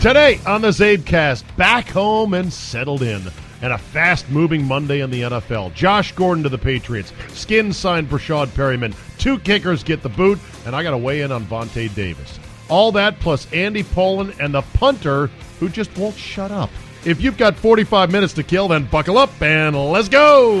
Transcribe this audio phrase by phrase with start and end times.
[0.00, 3.20] Today on the Zabecast, back home and settled in.
[3.60, 5.74] And a fast moving Monday in the NFL.
[5.74, 7.12] Josh Gordon to the Patriots.
[7.34, 8.94] Skin signed Breshad Perryman.
[9.18, 10.38] Two kickers get the boot.
[10.64, 12.40] And I got to weigh in on Vontae Davis.
[12.70, 15.26] All that plus Andy Pollin and the punter
[15.58, 16.70] who just won't shut up.
[17.04, 20.60] If you've got 45 minutes to kill, then buckle up and let's go.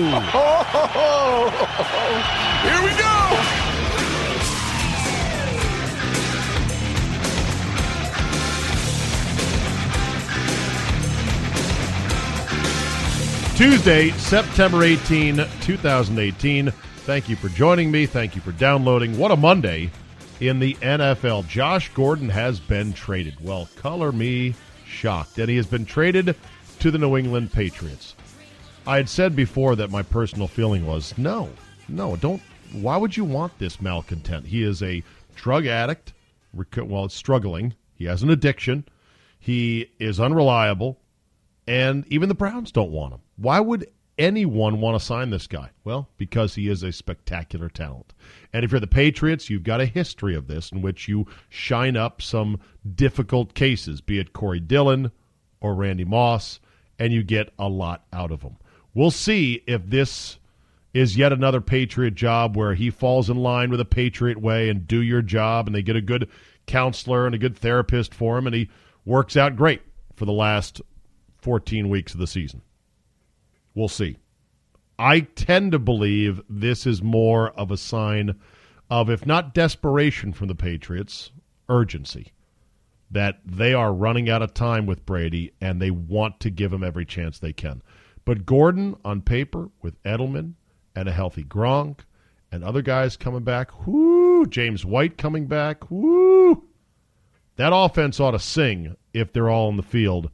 [2.60, 3.59] Here we go!
[13.60, 16.70] Tuesday, September 18, 2018.
[16.70, 18.06] Thank you for joining me.
[18.06, 19.18] Thank you for downloading.
[19.18, 19.90] What a Monday
[20.40, 21.46] in the NFL.
[21.46, 23.38] Josh Gordon has been traded.
[23.44, 24.54] Well, color me
[24.86, 25.36] shocked.
[25.38, 26.34] And he has been traded
[26.78, 28.14] to the New England Patriots.
[28.86, 31.50] I had said before that my personal feeling was no,
[31.86, 32.40] no, don't.
[32.72, 34.46] Why would you want this malcontent?
[34.46, 35.02] He is a
[35.34, 36.14] drug addict.
[36.54, 37.74] Well, struggling.
[37.94, 38.86] He has an addiction.
[39.38, 40.96] He is unreliable.
[41.70, 43.20] And even the Browns don't want him.
[43.36, 43.88] Why would
[44.18, 45.70] anyone want to sign this guy?
[45.84, 48.12] Well, because he is a spectacular talent.
[48.52, 51.96] And if you're the Patriots, you've got a history of this in which you shine
[51.96, 52.58] up some
[52.96, 55.12] difficult cases, be it Corey Dillon
[55.60, 56.58] or Randy Moss,
[56.98, 58.56] and you get a lot out of them.
[58.92, 60.38] We'll see if this
[60.92, 64.88] is yet another Patriot job where he falls in line with a Patriot way and
[64.88, 66.28] do your job, and they get a good
[66.66, 68.68] counselor and a good therapist for him, and he
[69.04, 69.82] works out great
[70.16, 70.82] for the last
[71.42, 72.62] 14 weeks of the season.
[73.74, 74.16] We'll see.
[74.98, 78.38] I tend to believe this is more of a sign
[78.90, 81.30] of, if not desperation from the Patriots,
[81.68, 82.32] urgency.
[83.10, 86.84] That they are running out of time with Brady and they want to give him
[86.84, 87.82] every chance they can.
[88.24, 90.54] But Gordon, on paper, with Edelman
[90.94, 92.00] and a healthy Gronk
[92.52, 96.64] and other guys coming back, whoo, James White coming back, whoo,
[97.56, 100.30] that offense ought to sing if they're all in the field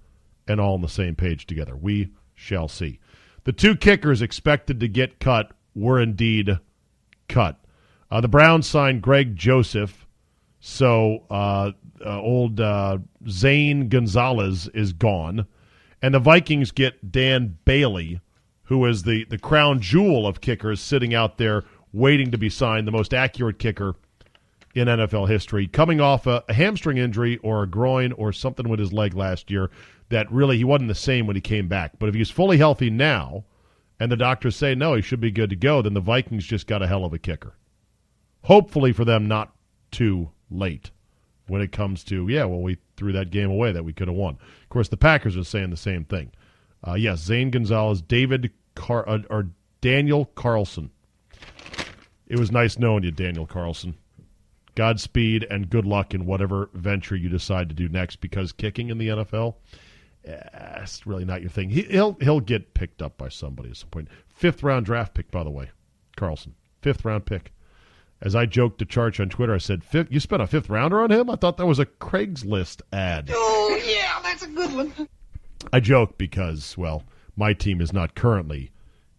[0.48, 1.76] and all on the same page together.
[1.76, 3.00] We shall see.
[3.44, 6.58] The two kickers expected to get cut were indeed
[7.28, 7.60] cut.
[8.10, 10.06] Uh, the Browns signed Greg Joseph,
[10.60, 11.72] so uh,
[12.04, 12.98] uh, old uh,
[13.28, 15.46] Zane Gonzalez is gone,
[16.02, 18.20] and the Vikings get Dan Bailey,
[18.64, 22.86] who is the the crown jewel of kickers, sitting out there waiting to be signed,
[22.86, 23.94] the most accurate kicker
[24.74, 28.78] in NFL history, coming off a, a hamstring injury or a groin or something with
[28.78, 29.70] his leg last year
[30.08, 31.98] that really he wasn't the same when he came back.
[31.98, 33.44] But if he's fully healthy now,
[33.98, 36.66] and the doctors say no, he should be good to go, then the Vikings just
[36.66, 37.54] got a hell of a kicker.
[38.42, 39.54] Hopefully for them, not
[39.90, 40.90] too late
[41.48, 44.16] when it comes to yeah, well we threw that game away that we could have
[44.16, 44.34] won.
[44.62, 46.32] Of course, the Packers are saying the same thing.
[46.86, 49.48] Uh, yes, Zane Gonzalez, David Car- uh, or
[49.80, 50.90] Daniel Carlson.
[52.26, 53.96] It was nice knowing you, Daniel Carlson.
[54.74, 58.98] Godspeed and good luck in whatever venture you decide to do next because kicking in
[58.98, 59.54] the NFL
[60.26, 61.70] eh, it's really not your thing.
[61.70, 64.08] He, will he'll get picked up by somebody at some point.
[64.28, 65.70] Fifth round draft pick, by the way,
[66.16, 66.54] Carlson.
[66.82, 67.52] Fifth round pick.
[68.22, 71.10] As I joked to Charge on Twitter, I said, "You spent a fifth rounder on
[71.10, 71.28] him?
[71.28, 75.08] I thought that was a Craigslist ad." Oh yeah, that's a good one.
[75.72, 77.04] I joke because, well,
[77.36, 78.70] my team is not currently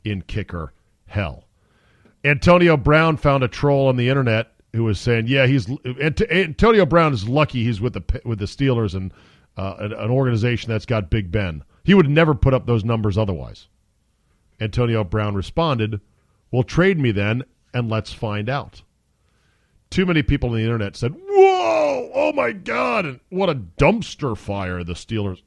[0.03, 0.73] in kicker
[1.05, 1.45] hell.
[2.23, 5.69] Antonio Brown found a troll on the internet who was saying, "Yeah, he's
[6.29, 9.13] Antonio Brown is lucky he's with the with the Steelers and
[9.57, 11.63] uh, an, an, organization that's got Big Ben.
[11.83, 13.67] He would never put up those numbers otherwise.
[14.61, 15.99] Antonio Brown responded,
[16.51, 17.43] Well, trade me then,
[17.73, 18.83] and let's find out.
[19.89, 24.37] Too many people on the internet said, Whoa, oh my God, and what a dumpster
[24.37, 25.41] fire the Steelers.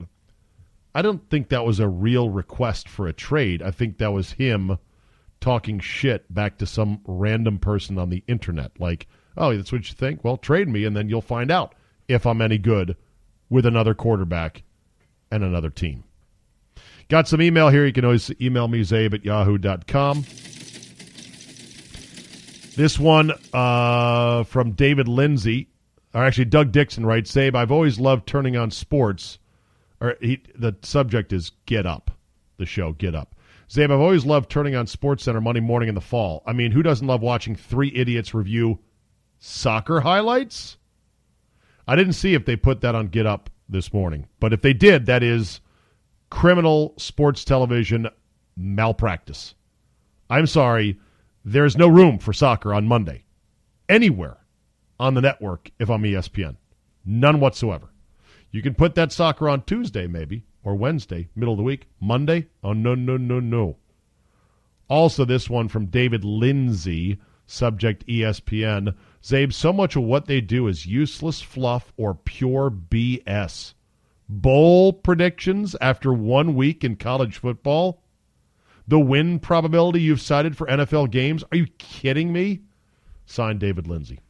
[0.95, 3.63] I don't think that was a real request for a trade.
[3.63, 4.79] I think that was him
[5.41, 8.73] talking shit back to some random person on the internet.
[8.81, 9.07] Like,
[9.37, 10.25] oh, that's what you think?
[10.25, 11.77] Well, trade me, and then you'll find out
[12.09, 12.97] if I'm any good
[13.51, 14.63] with another quarterback
[15.31, 16.05] and another team.
[17.09, 17.85] Got some email here.
[17.85, 20.25] You can always email me, zabe at yahoo.com.
[22.77, 25.69] This one uh, from David Lindsay,
[26.15, 29.39] or actually Doug Dixon writes, Zabe, I've always loved turning on sports.
[30.01, 32.11] Or he, the subject is Get Up,
[32.57, 33.35] the show Get Up.
[33.69, 36.43] Zabe, I've always loved turning on Sports Center Monday morning in the fall.
[36.47, 38.79] I mean, who doesn't love watching three idiots review
[39.41, 40.79] soccer highlights?
[41.91, 44.73] I didn't see if they put that on Get Up this morning, but if they
[44.73, 45.61] did, that is
[46.31, 48.09] criminal sports television
[48.57, 49.57] malpractice.
[50.31, 51.01] I'm sorry,
[51.45, 53.25] there's no room for soccer on Monday
[53.89, 54.37] anywhere
[55.01, 56.59] on the network if I'm ESPN.
[57.05, 57.91] None whatsoever.
[58.53, 61.89] You can put that soccer on Tuesday, maybe, or Wednesday, middle of the week.
[61.99, 62.47] Monday?
[62.63, 63.79] Oh, no, no, no, no.
[64.89, 68.95] Also, this one from David Lindsay, subject ESPN.
[69.23, 73.75] Zabe, so much of what they do is useless fluff or pure BS.
[74.29, 78.03] Bowl predictions after one week in college football?
[78.89, 81.45] The win probability you've cited for NFL games?
[81.53, 82.61] Are you kidding me?
[83.27, 84.21] Signed David Lindsay.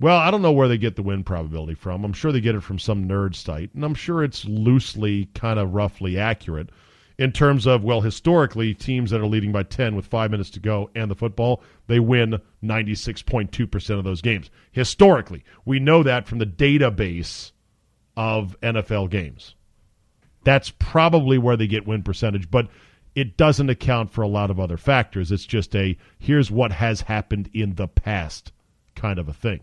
[0.00, 2.04] Well, I don't know where they get the win probability from.
[2.04, 5.60] I'm sure they get it from some nerd site, and I'm sure it's loosely, kind
[5.60, 6.70] of roughly accurate
[7.18, 10.60] in terms of, well, historically, teams that are leading by 10 with five minutes to
[10.60, 14.50] go and the football, they win 96.2% of those games.
[14.70, 17.52] Historically, we know that from the database
[18.16, 19.54] of NFL games.
[20.44, 22.68] That's probably where they get win percentage, but
[23.14, 25.30] it doesn't account for a lot of other factors.
[25.30, 28.52] It's just a here's what has happened in the past
[28.94, 29.60] kind of a thing.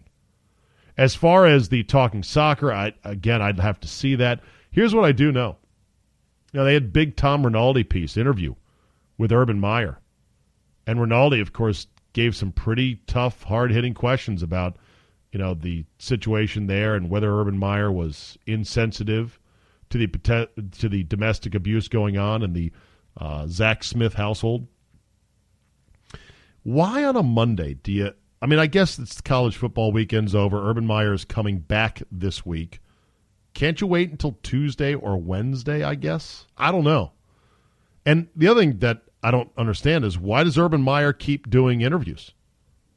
[0.97, 4.41] As far as the talking soccer, I again I'd have to see that.
[4.71, 5.57] Here's what I do know.
[6.51, 8.55] You know, they had big Tom Rinaldi piece interview
[9.17, 9.99] with Urban Meyer.
[10.87, 14.77] And Rinaldi, of course, gave some pretty tough, hard hitting questions about,
[15.31, 19.39] you know, the situation there and whether Urban Meyer was insensitive
[19.89, 20.49] to the
[20.79, 22.71] to the domestic abuse going on in the
[23.17, 24.67] uh, Zach Smith household.
[26.63, 30.69] Why on a Monday do you I mean, I guess it's college football weekend's over.
[30.69, 32.79] Urban Meyer is coming back this week.
[33.53, 36.45] Can't you wait until Tuesday or Wednesday, I guess?
[36.57, 37.11] I don't know.
[38.05, 41.81] And the other thing that I don't understand is why does Urban Meyer keep doing
[41.81, 42.33] interviews?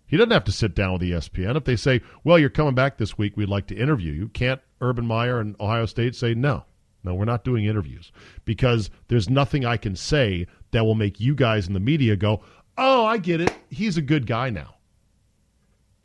[0.06, 1.56] He doesn't have to sit down with ESPN.
[1.56, 4.60] If they say, well, you're coming back this week, we'd like to interview you, can't
[4.81, 6.64] Urban Meyer and Ohio State say, no,
[7.02, 8.12] no, we're not doing interviews?
[8.44, 12.43] Because there's nothing I can say that will make you guys in the media go,
[12.76, 13.54] oh, I get it.
[13.70, 14.75] He's a good guy now.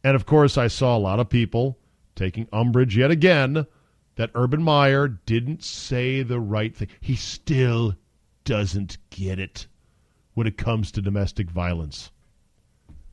[0.03, 1.77] And of course, I saw a lot of people
[2.15, 3.67] taking umbrage yet again
[4.17, 6.89] that Urban Meyer didn't say the right thing.
[6.99, 7.95] He still
[8.43, 9.67] doesn't get it
[10.33, 12.11] when it comes to domestic violence.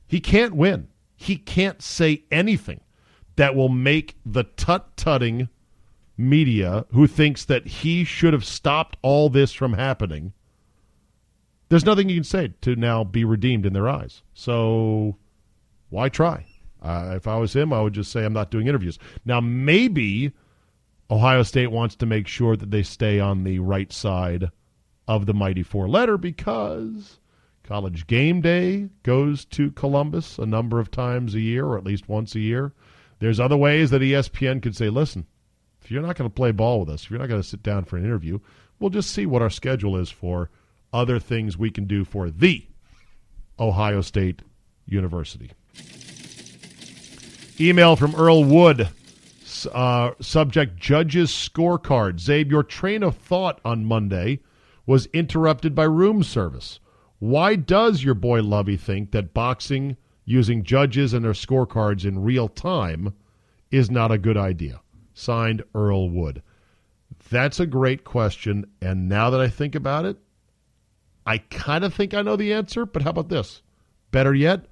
[0.08, 0.88] He can't win.
[1.14, 2.80] He can't say anything
[3.36, 5.48] that will make the tut tutting
[6.16, 10.32] media who thinks that he should have stopped all this from happening.
[11.68, 14.22] There's nothing you can say to now be redeemed in their eyes.
[14.32, 15.16] So
[15.90, 16.46] why try?
[16.80, 18.98] Uh, if I was him, I would just say I'm not doing interviews.
[19.24, 20.32] Now, maybe
[21.10, 24.50] Ohio State wants to make sure that they stay on the right side
[25.06, 27.18] of the mighty four letter because
[27.62, 32.08] college game day goes to Columbus a number of times a year, or at least
[32.08, 32.72] once a year.
[33.18, 35.26] There's other ways that ESPN could say, listen,
[35.82, 37.62] if you're not going to play ball with us, if you're not going to sit
[37.62, 38.38] down for an interview,
[38.78, 40.50] we'll just see what our schedule is for
[40.92, 42.66] other things we can do for the
[43.58, 44.42] Ohio State
[44.86, 45.52] University.
[47.60, 48.88] Email from Earl Wood.
[49.66, 52.20] Uh, subject Judges Scorecard.
[52.20, 54.40] Zabe, your train of thought on Monday
[54.86, 56.80] was interrupted by room service.
[57.18, 62.48] Why does your boy Lovey think that boxing using judges and their scorecards in real
[62.48, 63.14] time
[63.70, 64.80] is not a good idea?
[65.14, 66.42] Signed Earl Wood.
[67.30, 68.66] That's a great question.
[68.82, 70.18] And now that I think about it,
[71.26, 73.62] I kind of think I know the answer, but how about this?
[74.10, 74.66] Better yet,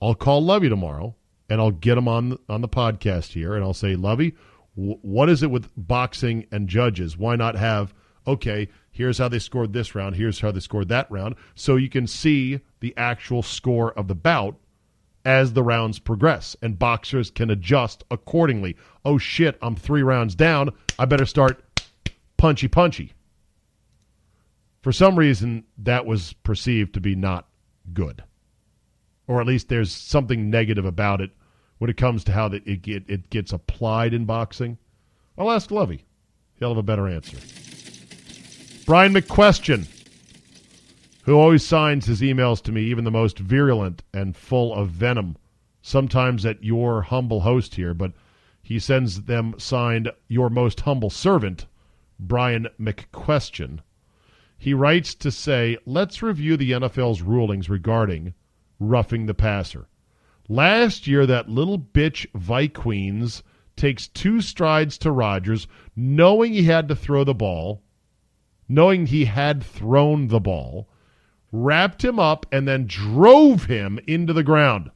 [0.00, 1.14] I'll call Lovey tomorrow
[1.52, 4.34] and I'll get him on on the podcast here, and I'll say, Lovey,
[4.74, 7.18] w- what is it with boxing and judges?
[7.18, 7.92] Why not have
[8.26, 8.68] okay?
[8.90, 10.16] Here's how they scored this round.
[10.16, 14.14] Here's how they scored that round, so you can see the actual score of the
[14.14, 14.56] bout
[15.26, 18.74] as the rounds progress, and boxers can adjust accordingly.
[19.04, 20.70] Oh shit, I'm three rounds down.
[20.98, 21.62] I better start
[22.38, 23.12] punchy punchy.
[24.80, 27.46] For some reason, that was perceived to be not
[27.92, 28.24] good,
[29.26, 31.30] or at least there's something negative about it
[31.82, 34.78] when it comes to how that it, get, it gets applied in boxing?
[35.36, 36.04] I'll ask Lovey.
[36.54, 37.38] He'll have a better answer.
[38.86, 39.88] Brian McQuestion.
[41.24, 45.36] who always signs his emails to me, even the most virulent and full of venom,
[45.80, 48.12] sometimes at your humble host here, but
[48.62, 51.66] he sends them signed your most humble servant,
[52.16, 53.80] Brian McQuestion.
[54.56, 58.34] He writes to say, let's review the NFL's rulings regarding
[58.78, 59.88] roughing the passer.
[60.52, 63.42] Last year, that little bitch Vikings
[63.74, 65.66] takes two strides to Rodgers,
[65.96, 67.82] knowing he had to throw the ball,
[68.68, 70.90] knowing he had thrown the ball,
[71.52, 74.90] wrapped him up, and then drove him into the ground.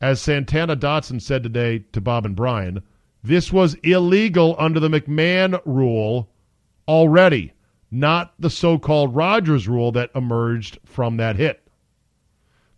[0.00, 2.82] As Santana Dotson said today to Bob and Brian,
[3.22, 6.28] this was illegal under the McMahon rule
[6.88, 7.52] already,
[7.88, 11.61] not the so called Rodgers rule that emerged from that hit.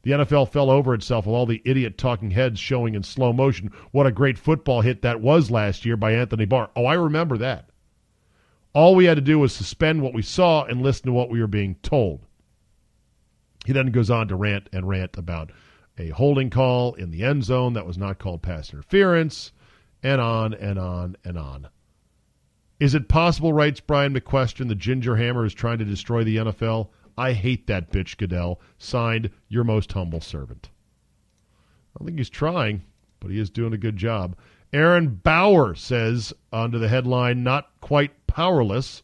[0.05, 3.73] The NFL fell over itself with all the idiot talking heads showing in slow motion
[3.91, 6.71] what a great football hit that was last year by Anthony Barr.
[6.77, 7.71] Oh, I remember that.
[8.75, 11.41] All we had to do was suspend what we saw and listen to what we
[11.41, 12.27] were being told.
[13.65, 15.51] He then goes on to rant and rant about
[15.97, 19.53] a holding call in the end zone that was not called pass interference,
[20.03, 21.69] and on and on and on.
[22.79, 26.89] Is it possible, writes Brian McQuestion, the Ginger Hammer is trying to destroy the NFL?
[27.17, 28.61] I hate that bitch, Goodell.
[28.79, 30.71] Signed, your most humble servant.
[32.01, 32.83] I think he's trying,
[33.21, 34.37] but he is doing a good job.
[34.73, 39.03] Aaron Baugher says under the headline, not quite powerless.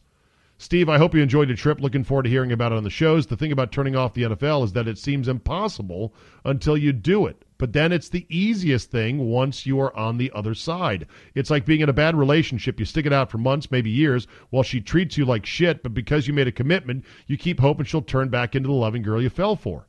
[0.57, 1.79] Steve, I hope you enjoyed your trip.
[1.79, 3.27] Looking forward to hearing about it on the shows.
[3.27, 6.13] The thing about turning off the NFL is that it seems impossible
[6.43, 7.45] until you do it.
[7.61, 11.05] But then it's the easiest thing once you are on the other side.
[11.35, 12.79] It's like being in a bad relationship.
[12.79, 15.93] You stick it out for months, maybe years, while she treats you like shit, but
[15.93, 19.21] because you made a commitment, you keep hoping she'll turn back into the loving girl
[19.21, 19.85] you fell for.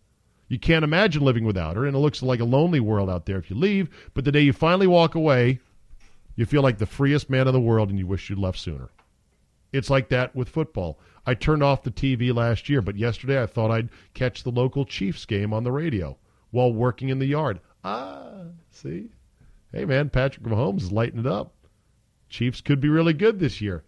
[0.48, 3.38] You can't imagine living without her, and it looks like a lonely world out there
[3.38, 5.58] if you leave, but the day you finally walk away,
[6.36, 8.90] you feel like the freest man in the world and you wish you'd left sooner.
[9.72, 11.00] It's like that with football.
[11.24, 14.84] I turned off the TV last year, but yesterday I thought I'd catch the local
[14.84, 16.18] Chiefs game on the radio
[16.52, 17.58] while working in the yard.
[17.82, 19.10] Ah, see?
[19.72, 21.54] Hey, man, Patrick Mahomes is lighting it up.
[22.28, 23.82] Chiefs could be really good this year.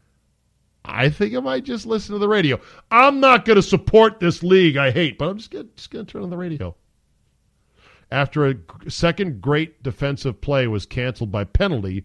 [0.84, 2.60] I think I might just listen to the radio.
[2.90, 6.22] I'm not going to support this league I hate, but I'm just going to turn
[6.22, 6.74] on the radio.
[8.10, 8.56] After a
[8.88, 12.04] second great defensive play was canceled by penalty,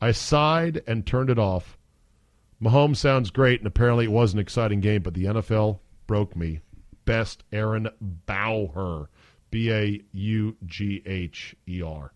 [0.00, 1.76] I sighed and turned it off.
[2.62, 6.60] Mahomes sounds great, and apparently it was an exciting game, but the NFL broke me.
[7.04, 9.08] Best Aaron Baugher.
[9.52, 12.12] B A U G H E R.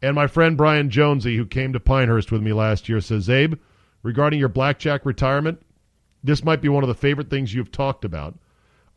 [0.00, 3.54] And my friend Brian Jonesy, who came to Pinehurst with me last year, says, Abe,
[4.02, 5.60] regarding your blackjack retirement,
[6.24, 8.38] this might be one of the favorite things you've talked about.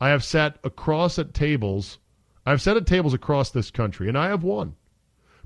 [0.00, 1.98] I have sat across at tables.
[2.46, 4.76] I've sat at tables across this country, and I have won.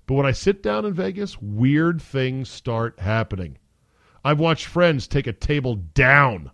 [0.06, 3.58] But when I sit down in Vegas, weird things start happening.
[4.24, 6.50] I've watched friends take a table down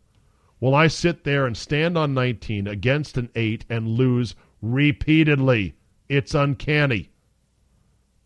[0.61, 5.75] while I sit there and stand on 19 against an 8 and lose repeatedly.
[6.10, 7.08] It's uncanny.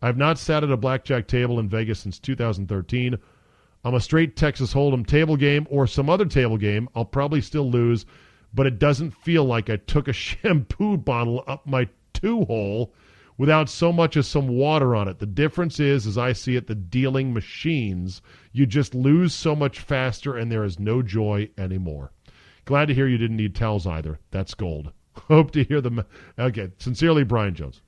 [0.01, 3.15] I've not sat at a blackjack table in Vegas since 2013.
[3.83, 6.89] I'm a straight Texas Hold'em table game or some other table game.
[6.95, 8.07] I'll probably still lose,
[8.51, 12.91] but it doesn't feel like I took a shampoo bottle up my two hole
[13.37, 15.19] without so much as some water on it.
[15.19, 18.19] The difference is, as I see it, the dealing machines.
[18.51, 22.13] You just lose so much faster, and there is no joy anymore.
[22.65, 24.17] Glad to hear you didn't need towels either.
[24.31, 24.91] That's gold.
[25.27, 26.03] Hope to hear them.
[26.37, 27.81] Okay, sincerely, Brian Jones.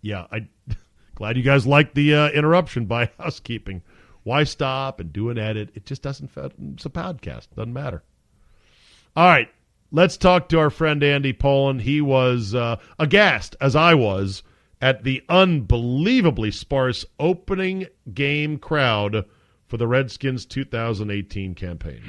[0.00, 0.48] Yeah, I
[1.14, 3.82] glad you guys liked the uh, interruption by housekeeping.
[4.22, 5.70] Why stop and do an edit?
[5.74, 6.30] It just doesn't.
[6.36, 7.48] It's a podcast.
[7.54, 8.02] Doesn't matter.
[9.16, 9.48] All right,
[9.92, 11.78] let's talk to our friend Andy Pollin.
[11.78, 14.42] He was uh, aghast, as I was,
[14.80, 19.24] at the unbelievably sparse opening game crowd
[19.74, 22.00] for the Redskins 2018 campaign.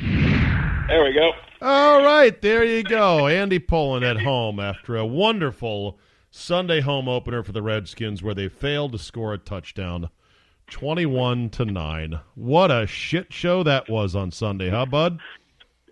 [0.88, 1.32] There we go.
[1.64, 3.26] All right, there you go.
[3.26, 5.98] Andy Pollin at home after a wonderful
[6.30, 10.12] Sunday home opener for the Redskins where they failed to score a touchdown.
[10.70, 12.20] 21 to 9.
[12.36, 15.20] What a shit show that was on Sunday, huh, bud?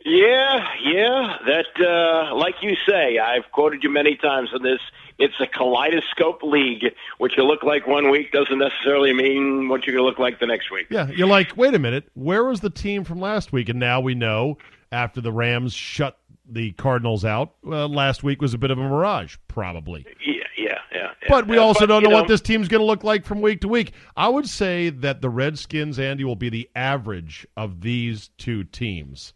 [0.06, 1.38] Yeah, yeah.
[1.48, 4.80] That, uh, like you say, I've quoted you many times on this.
[5.20, 6.86] It's a kaleidoscope league.
[7.18, 10.40] What you look like one week doesn't necessarily mean what you're going to look like
[10.40, 10.88] the next week.
[10.90, 13.70] Yeah, you're like, wait a minute, where was the team from last week?
[13.70, 14.58] And now we know
[14.92, 16.18] after the Rams shut
[16.50, 17.56] the Cardinals out.
[17.64, 20.06] Well, last week was a bit of a mirage, probably.
[20.26, 21.12] Yeah, yeah, yeah.
[21.22, 21.28] yeah.
[21.30, 23.26] But we uh, also but, don't know, know what this team's going to look like
[23.26, 23.94] from week to week.
[24.16, 29.34] I would say that the Redskins, Andy, will be the average of these two teams,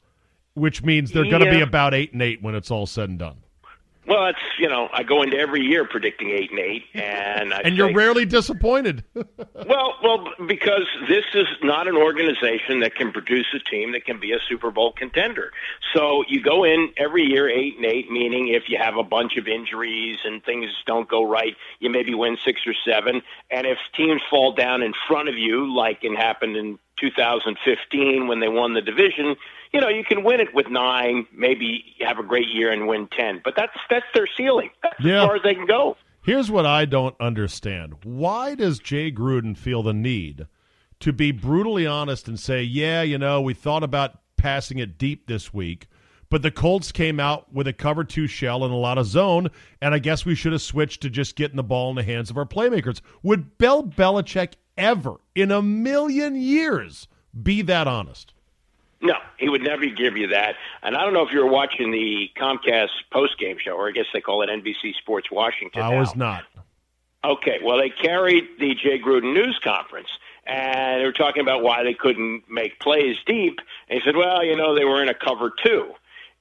[0.53, 3.19] which means they're going to be about eight and eight when it's all said and
[3.19, 3.37] done.
[4.07, 7.61] Well, it's you know I go into every year predicting eight and eight, and I
[7.63, 9.03] And you're say- rarely disappointed.
[9.13, 9.25] Well,
[9.67, 14.19] well, Well, because this is not an organization that can produce a team that can
[14.19, 15.51] be a Super Bowl contender.
[15.93, 19.35] So you go in every year eight and eight, meaning if you have a bunch
[19.37, 23.21] of injuries and things don't go right, you maybe win six or seven.
[23.51, 28.39] And if teams fall down in front of you, like it happened in 2015 when
[28.39, 29.35] they won the division,
[29.73, 33.07] you know, you can win it with nine, maybe have a great year and win
[33.15, 33.41] 10.
[33.43, 34.69] But that's that's their ceiling.
[34.83, 35.21] That's Yeah.
[35.21, 35.97] as far as they can go.
[36.23, 37.93] Here's what I don't understand.
[38.03, 40.45] Why does Jay Gruden feel the need
[40.99, 45.27] to be brutally honest and say, yeah, you know, we thought about passing it deep
[45.27, 45.87] this week,
[46.29, 49.47] but the Colts came out with a cover two shell and a lot of zone,
[49.81, 52.29] and I guess we should have switched to just getting the ball in the hands
[52.29, 52.99] of our playmakers.
[53.23, 57.07] Would Bill Belichick ever in a million years
[57.41, 58.33] be that honest?
[59.01, 60.55] No, he would never give you that.
[60.81, 64.05] And I don't know if you were watching the Comcast post-game show, or I guess
[64.11, 65.83] they call it NBC Sports Washington.
[65.83, 65.99] I now.
[65.99, 66.45] was not.
[67.23, 70.07] Okay, well, they carried the Jay Gruden news conference,
[70.45, 73.59] and they were talking about why they couldn't make plays deep.
[73.89, 75.91] And he said, well, you know, they were in a cover two.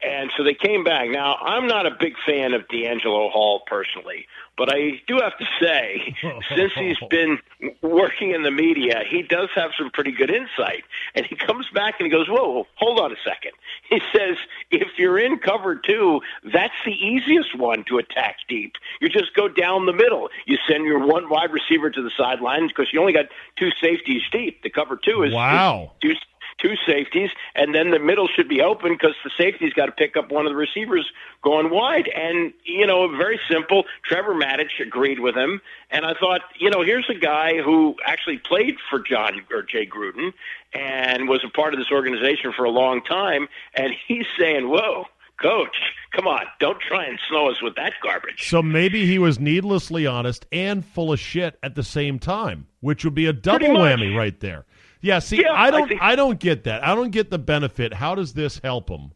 [0.02, 1.08] And so they came back.
[1.08, 4.26] Now, I'm not a big fan of DeAngelo Hall personally,
[4.56, 6.14] but I do have to say,
[6.54, 7.38] since he's been
[7.80, 10.84] working in the media, he does have some pretty good insight.
[11.14, 13.52] And he comes back and he goes, Whoa, hold on a second.
[13.88, 14.36] He says,
[14.70, 16.20] If you're in cover two,
[16.52, 18.72] that's the easiest one to attack deep.
[19.00, 20.28] You just go down the middle.
[20.44, 23.26] You send your one wide receiver to the sideline because you only got
[23.56, 24.62] two safeties deep.
[24.62, 25.92] The cover two is Wow.
[26.02, 26.14] two
[26.58, 30.16] two safeties, and then the middle should be open because the safety's got to pick
[30.16, 31.10] up one of the receivers
[31.42, 32.08] going wide.
[32.08, 33.84] And you know, very simple.
[34.04, 35.60] Trevor Matich agreed with him,
[35.90, 39.86] and I thought, you know, here's a guy who actually played for John or Jay
[39.86, 40.32] Gruden
[40.72, 45.06] and was a part of this organization for a long time, and he's saying, "Whoa."
[45.38, 45.76] Coach,
[46.12, 46.46] come on!
[46.60, 48.48] Don't try and snow us with that garbage.
[48.48, 53.04] So maybe he was needlessly honest and full of shit at the same time, which
[53.04, 54.64] would be a double whammy right there.
[55.06, 56.82] Yeah, see, Yeah, I I don't, think- I, don't get that.
[56.84, 57.94] I don't get the benefit.
[57.94, 59.12] How does this help him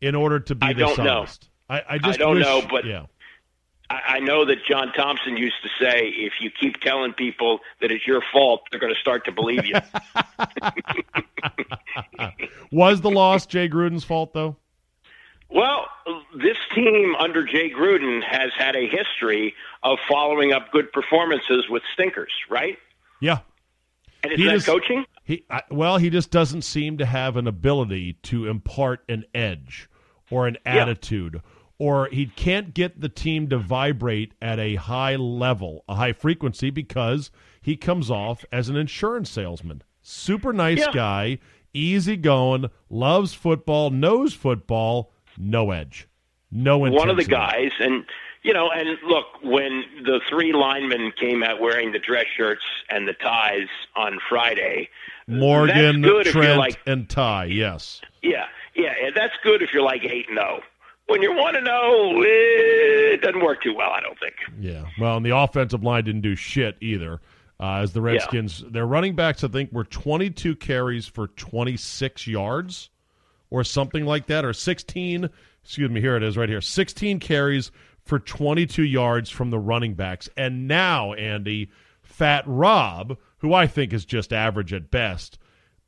[0.00, 1.26] in order to be I don't know.
[1.68, 3.06] I, I just don't wish- know, but- yeah,
[3.90, 7.90] I I know that John Thompson used to say, if you keep telling people that
[7.90, 9.74] it's your fault, they're going to start to believe you.
[12.70, 14.56] was the loss Jay Gruden's fault though?
[15.48, 15.86] well,
[16.36, 21.82] this team under Jay Gruden has had a history of following up good performances with
[21.94, 22.78] stinkers, right?
[23.20, 23.38] Yeah,
[24.22, 25.04] And is He that just- coaching?
[25.24, 29.88] he I, well, he just doesn't seem to have an ability to impart an edge
[30.30, 31.40] or an attitude,
[31.78, 36.70] or he can't get the team to vibrate at a high level, a high frequency,
[36.70, 39.82] because he comes off as an insurance salesman.
[40.02, 40.92] Super nice Yeah.
[40.92, 41.38] guy,
[41.74, 46.08] easy going, loves football, knows football, no edge,
[46.50, 46.98] no intensity.
[47.08, 48.04] One of the guys, and
[48.46, 53.08] you know, and look, when the three linemen came out wearing the dress shirts and
[53.08, 54.88] the ties on Friday,
[55.26, 57.46] Morgan, that's good if you're Trent, like and Ty.
[57.46, 58.00] Yes.
[58.22, 58.44] Yeah,
[58.76, 60.60] yeah, that's good if you're like eight and zero.
[61.08, 63.90] When you're one and zero, it doesn't work too well.
[63.90, 64.36] I don't think.
[64.60, 64.84] Yeah.
[65.00, 67.20] Well, and the offensive line didn't do shit either.
[67.58, 72.90] Uh, as the Redskins, their running backs, I think, were 22 carries for 26 yards
[73.50, 75.30] or something like that, or 16.
[75.64, 77.72] Excuse me, here it is right here 16 carries
[78.06, 80.28] for 22 yards from the running backs.
[80.36, 81.70] And now, Andy,
[82.02, 85.38] Fat Rob, who I think is just average at best,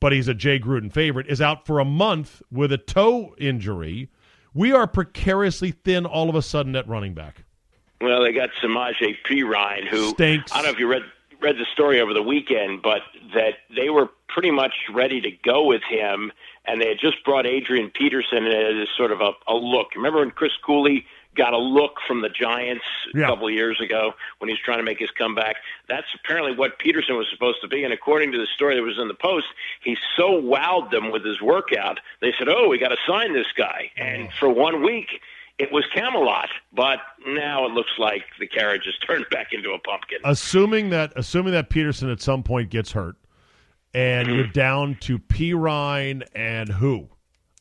[0.00, 4.10] but he's a Jay Gruden favorite, is out for a month with a toe injury.
[4.52, 7.44] We are precariously thin all of a sudden at running back.
[8.00, 10.52] Well, they got Samaje Perine, who Stinks.
[10.52, 11.02] I don't know if you read
[11.40, 13.00] read the story over the weekend, but
[13.34, 16.32] that they were pretty much ready to go with him,
[16.64, 19.88] and they had just brought Adrian Peterson as sort of a, a look.
[19.94, 21.06] Remember when Chris Cooley
[21.38, 23.26] got a look from the Giants a Yeah.
[23.28, 25.56] couple of years ago when he was trying to make his comeback?
[25.88, 28.98] That's apparently what Peterson was supposed to be, and according to the story that was
[28.98, 29.46] in the Post,
[29.82, 32.00] he so wowed them with his workout.
[32.20, 34.32] They said, "Oh, we got to sign this guy," and mm.
[34.32, 35.22] for one week
[35.58, 39.78] it was Camelot, but now it looks like the carriage has turned back into a
[39.78, 40.18] pumpkin.
[40.24, 43.16] assuming that assuming that Peterson at some point gets hurt,
[43.94, 44.52] and you're mm-hmm.
[44.52, 47.08] down to Perine and who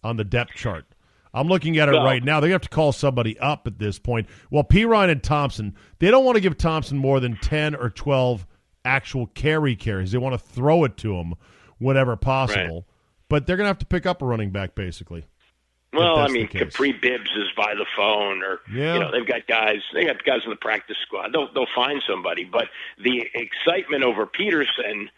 [0.03, 0.85] on the depth chart.
[1.33, 2.39] I'm looking at it Well- right now.
[2.39, 4.27] They have to call somebody up at this point.
[4.49, 8.45] Well, Perine and Thompson, they don't want to give Thompson more than ten or twelve
[8.85, 10.11] actual carry carries.
[10.11, 11.33] They want to throw it to him
[11.77, 12.87] whenever possible.
[13.29, 15.25] But they're going to have to pick up a running back, basically.
[15.93, 16.47] well, I mean.
[16.47, 18.93] Kapri Bibbs is by the phone, or Yeah.
[18.93, 19.81] you know, they've got guys.
[19.93, 21.33] They got guys in the practice squad.
[21.33, 22.43] They'll they'll find somebody.
[22.45, 22.69] But
[23.03, 25.09] the excitement over Peterson.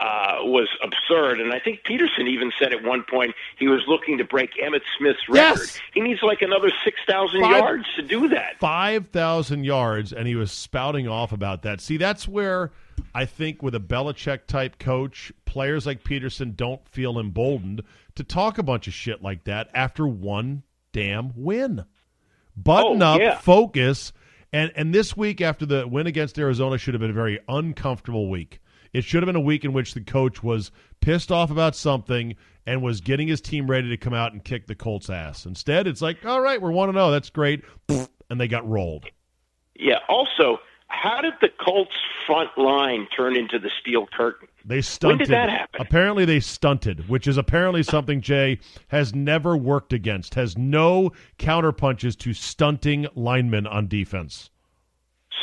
[0.00, 1.40] Uh, was absurd.
[1.40, 4.82] And I think Peterson even said at one point he was looking to break Emmitt
[4.98, 5.60] Smith's record.
[5.60, 5.80] Yes.
[5.94, 8.58] He needs like another 6,000 yards to do that.
[8.60, 11.80] 5,000 yards, and he was spouting off about that.
[11.80, 12.72] See, that's where
[13.14, 17.82] I think with a Belichick type coach, players like Peterson don't feel emboldened
[18.16, 21.84] to talk a bunch of shit like that after one damn win.
[22.56, 23.38] Button Oh, up, yeah.
[23.38, 24.12] focus,
[24.52, 28.30] and and this week after the win against Arizona should have been a very uncomfortable
[28.30, 28.60] week.
[28.96, 30.70] It should have been a week in which the coach was
[31.02, 34.66] pissed off about something and was getting his team ready to come out and kick
[34.68, 35.44] the Colts' ass.
[35.44, 37.02] Instead, it's like, all right, we're one to oh.
[37.02, 37.10] zero.
[37.10, 39.04] That's great, and they got rolled.
[39.74, 39.98] Yeah.
[40.08, 41.92] Also, how did the Colts
[42.26, 44.48] front line turn into the steel curtain?
[44.64, 45.18] They stunted.
[45.18, 45.78] When did that happen?
[45.78, 50.36] Apparently, they stunted, which is apparently something Jay has never worked against.
[50.36, 54.48] Has no counterpunches to stunting linemen on defense.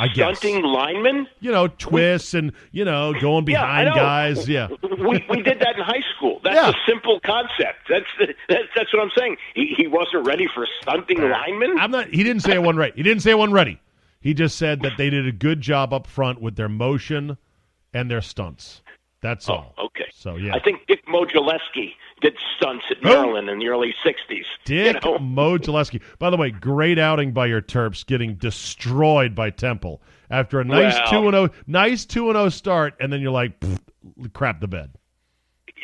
[0.03, 0.39] I guess.
[0.39, 1.27] Stunting linemen?
[1.39, 3.95] You know, twists and you know going Yeah, behind know.
[3.95, 4.47] guys.
[4.49, 6.39] Yeah, we, we did that in high school.
[6.43, 6.69] That's Yeah.
[6.69, 7.87] a simple concept.
[7.89, 9.37] That's the, that's, that's what I'm saying.
[9.55, 11.77] He, he wasn't ready for stunting linemen.
[11.79, 12.07] I'm not.
[12.09, 12.93] He didn't say it one right.
[12.95, 13.79] He didn't say it one ready.
[14.19, 17.37] He just said that they did a good job up front with their motion
[17.93, 18.81] and their stunts.
[19.21, 19.73] That's oh, all.
[19.77, 20.05] Oh, okay.
[20.13, 23.09] So yeah, I think Dick Modzelewski did stunts at oh.
[23.09, 24.45] Maryland in the early '60s.
[24.65, 25.19] Dick You know?
[25.19, 26.01] Mo Gillespie.
[26.17, 30.95] By the way, great outing by your Terps, getting destroyed by Temple after a nice
[30.95, 33.51] Well- two and zero, nice two and zero start, and then you're like,
[34.33, 34.91] crap the bed.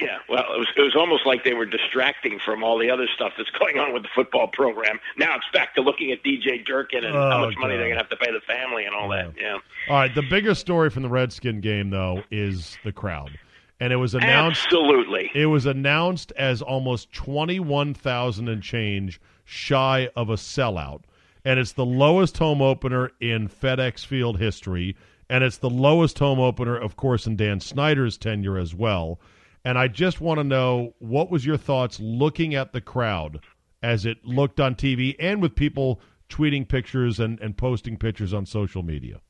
[0.01, 3.05] Yeah, well, it was it was almost like they were distracting from all the other
[3.13, 4.97] stuff that's going on with the football program.
[5.17, 7.97] Now it's back to looking at DJ Durkin and how Oh, much money they're going
[7.97, 9.33] to have to pay the family and all that.
[9.37, 9.57] Yeah,
[9.89, 13.37] All right, the bigger story from the Redskin game though is the crowd,
[13.79, 14.65] and it was announced.
[14.65, 15.31] absolutely.
[15.33, 21.03] It was announced as almost 21,000 and change shy of a sellout.
[21.45, 24.95] And it's the lowest home opener in FedEx Field history.
[25.29, 29.19] And it's the lowest home opener, of course, in Dan Snyder's tenure as well.
[29.63, 33.39] And I just want to know what was your thoughts looking at the crowd
[33.81, 38.45] as it looked on TV and with people tweeting pictures and, and posting pictures on
[38.45, 39.21] social media?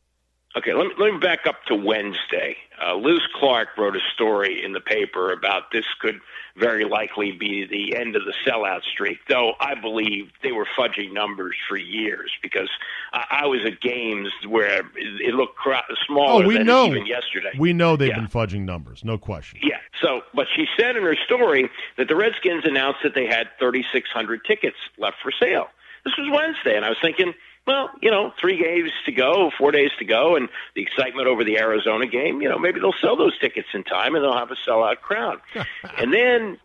[0.57, 2.55] Okay, let me, let me back up to Wednesday.
[2.83, 6.19] Uh, Liz Clark wrote a story in the paper about this could
[6.57, 11.13] very likely be the end of the sellout streak, though I believe they were fudging
[11.13, 12.67] numbers for years because
[13.13, 16.87] I, I was at games where it, looked cra- smaller Oh, we than know.
[16.87, 17.51] even yesterday.
[17.59, 18.15] We know they've Yeah.
[18.15, 19.59] been fudging numbers, no question.
[19.61, 19.77] Yeah.
[20.01, 24.43] So, but she said in her story that the Redskins announced that they had 3,600
[24.45, 25.67] tickets left for sale.
[26.05, 27.33] This was Wednesday, and I was thinking,
[27.69, 31.43] well, you know, three games to go, four days to go, and the excitement over
[31.43, 34.49] the Arizona game, you know, maybe they'll sell those tickets in time and they'll have
[34.49, 35.37] a sellout crowd.
[35.99, 36.57] and then,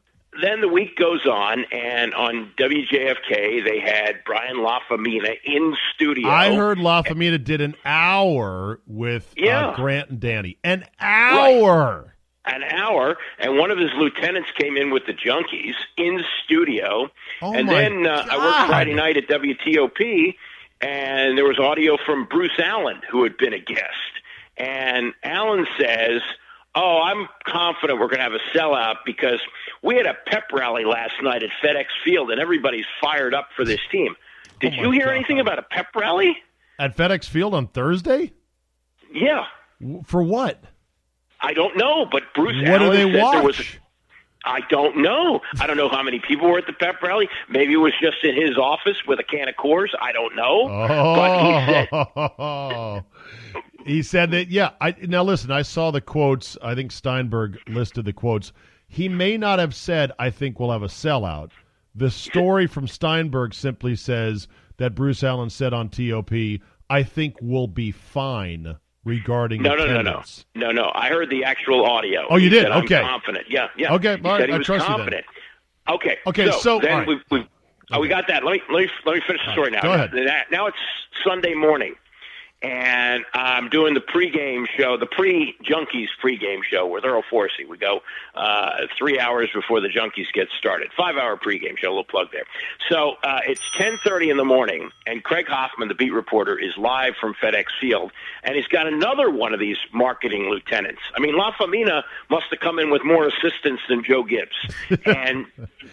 [0.42, 6.28] then the week goes on, and on WJFK they had Brian Lafemina in studio.
[6.28, 9.68] I heard Lafemina did an hour with Yeah.
[9.68, 10.56] uh, Grant and Danny.
[10.64, 12.14] An hour.
[12.46, 17.08] an hour, and one of his lieutenants came in with the junkies in studio.
[17.40, 20.34] Oh, and then uh, I worked Friday night at WTOP,
[20.84, 24.12] and there was audio from Bruce Allen, who had been a guest.
[24.56, 26.20] And Allen says,
[26.76, 29.40] Oh, I'm confident we're going to have a sellout because
[29.82, 33.64] we had a pep rally last night at FedEx Field, and everybody's fired up for
[33.64, 34.16] this team.
[34.60, 35.14] Did Oh, you hear God.
[35.14, 36.36] anything about a pep rally?
[36.78, 38.32] At FedEx Field on Thursday?
[39.12, 39.44] Yeah.
[40.04, 40.62] For what?
[41.40, 43.32] I don't know, but Bruce What do Allen they said watch?
[43.34, 43.66] there was
[44.44, 45.40] I don't know.
[45.60, 47.28] I don't know how many people were at the pep rally.
[47.48, 49.88] Maybe it was just in his office with a can of Coors.
[50.00, 50.68] I don't know.
[50.68, 53.02] But he said, Oh,
[53.86, 54.48] he said that.
[54.48, 54.70] Yeah.
[54.80, 55.50] I now listen.
[55.50, 56.56] I saw the quotes.
[56.62, 58.52] I think Steinberg listed the quotes.
[58.86, 61.50] He may not have said, "I think we'll have a sellout."
[61.94, 66.32] The story from Steinberg simply says that Bruce Allen said on TOP,
[66.90, 70.46] "I think we'll be fine." Regarding no, no, no, no, attendance.
[70.54, 70.90] no, no.
[70.94, 72.26] I heard the actual audio.
[72.30, 72.62] Oh, you He did?
[72.62, 73.00] said, I'm Okay.
[73.02, 73.46] confident.
[73.50, 73.92] Yeah, yeah.
[73.94, 74.86] Okay, all he I trust you then.
[74.86, 75.26] confident.
[75.88, 76.18] Okay.
[76.26, 77.08] Okay, so, then all right.
[77.08, 77.46] we've, we've
[77.92, 78.44] oh, we got that.
[78.44, 79.82] Let me let me let me finish the story now.
[79.82, 80.10] go ahead.
[80.14, 80.76] Now- Now it's
[81.22, 81.94] Sunday morning,
[82.64, 87.68] and I'm doing the pregame show, the pre Junkies pregame show with Earl Forcey.
[87.68, 88.00] We go
[88.34, 90.90] uh, three hours before the Junkies get started.
[90.96, 91.88] Five hour pregame show.
[91.88, 92.44] A little plug there.
[92.88, 97.14] So uh, it's 10:30 in the morning, and Craig Hoffman, the beat reporter, is live
[97.20, 101.02] from FedEx Field, and he's got another one of these marketing lieutenants.
[101.14, 104.56] I mean, Lafemina must have come in with more assistants than Joe Gibbs,
[105.04, 105.44] and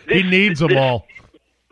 [0.07, 1.05] He this- needs them this- all.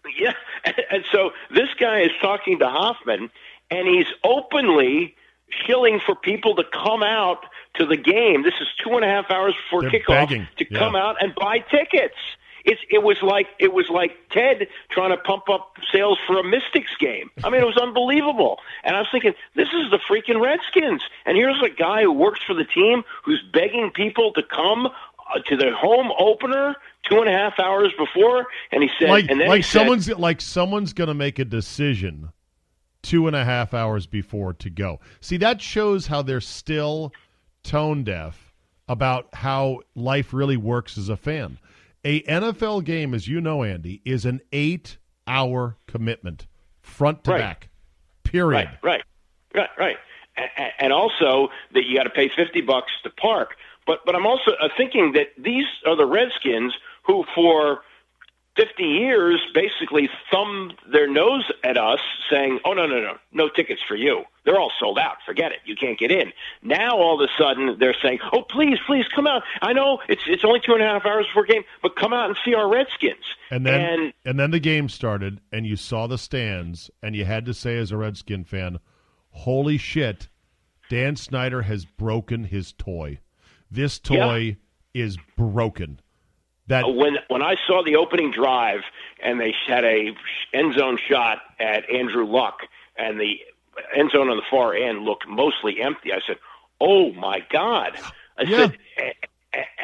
[0.19, 0.33] yeah,
[0.65, 3.29] and, and so this guy is talking to Hoffman,
[3.71, 5.15] and he's openly
[5.49, 8.43] shilling for people to come out to the game.
[8.43, 10.77] This is two and a half hours before They're kickoff begging, to yeah.
[10.77, 12.15] come out and buy tickets.
[12.65, 16.43] It's it was like it was like Ted trying to pump up sales for a
[16.43, 17.31] Mystics game.
[17.43, 18.59] I mean, it was unbelievable.
[18.83, 21.01] And I was thinking, this is the freaking Redskins.
[21.25, 25.39] And here's a guy who works for the team who's begging people to come uh,
[25.47, 26.75] to the home opener
[27.07, 30.09] two and a half hours before, and he said, like, and then like said, someone's
[30.09, 32.29] like someone's going to make a decision
[33.01, 34.99] two and a half hours before to go.
[35.21, 37.13] See, that shows how they're still
[37.63, 38.53] tone deaf
[38.87, 41.59] about how life really works as a fan.
[42.03, 46.47] A NFL game, as you know, Andy, is an eight-hour commitment,
[46.81, 47.39] front to Right.
[47.39, 47.69] back.
[48.23, 48.69] Period.
[48.83, 49.03] Right, right,
[49.55, 49.97] right, right.
[50.79, 53.55] And also that you got to pay fifty bucks to park.
[53.85, 57.81] But but I'm also uh, thinking that these are the Redskins who, for
[58.59, 63.81] fifty years, basically thumbed their nose at us, saying, "Oh no, no, no, no tickets
[63.87, 64.23] for you.
[64.43, 65.17] They're all sold out.
[65.25, 65.59] Forget it.
[65.65, 69.27] You can't get in." Now all of a sudden they're saying, "Oh please, please come
[69.27, 69.43] out.
[69.61, 72.29] I know it's it's only two and a half hours before game, but come out
[72.29, 76.07] and see our Redskins." And then and and then the game started, and you saw
[76.07, 78.79] the stands, and you had to say as a Redskin fan,
[79.31, 80.27] "Holy shit,
[80.89, 83.19] Dan Snyder has broken his toy.
[83.71, 84.57] This toy
[84.93, 86.01] is broken."
[86.69, 88.81] That uh, when when I saw the opening drive
[89.21, 90.11] and they had a
[90.53, 92.61] end zone shot at Andrew Luck
[92.97, 93.39] and the
[93.95, 96.37] end zone on the far end looked mostly empty, I said,
[96.79, 97.93] "Oh my God!"
[98.37, 98.67] I Yeah.
[98.97, 99.13] said,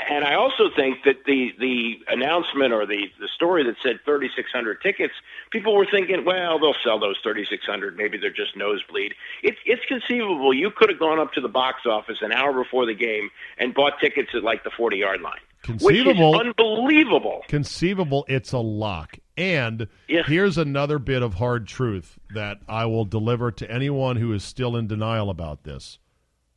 [0.09, 4.81] and I also think that the the announcement or the the story that said 3,600
[4.81, 5.13] tickets,
[5.51, 7.97] people were thinking, well, they'll sell those 3,600.
[7.97, 9.13] Maybe they're just nosebleed.
[9.41, 12.85] It's it's conceivable you could have gone up to the box office an hour before
[12.85, 15.39] the game and bought tickets at like the 40 yard line.
[15.63, 16.31] Conceivable.
[16.33, 17.41] Which is unbelievable.
[17.47, 19.17] conceivable it's a lock.
[19.35, 20.21] And Yeah.
[20.23, 24.75] here's another bit of hard truth that I will deliver to anyone who is still
[24.77, 25.97] in denial about this.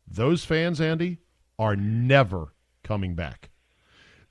[0.06, 1.18] Those fans, Andy,
[1.58, 2.52] are never
[2.88, 3.50] coming back.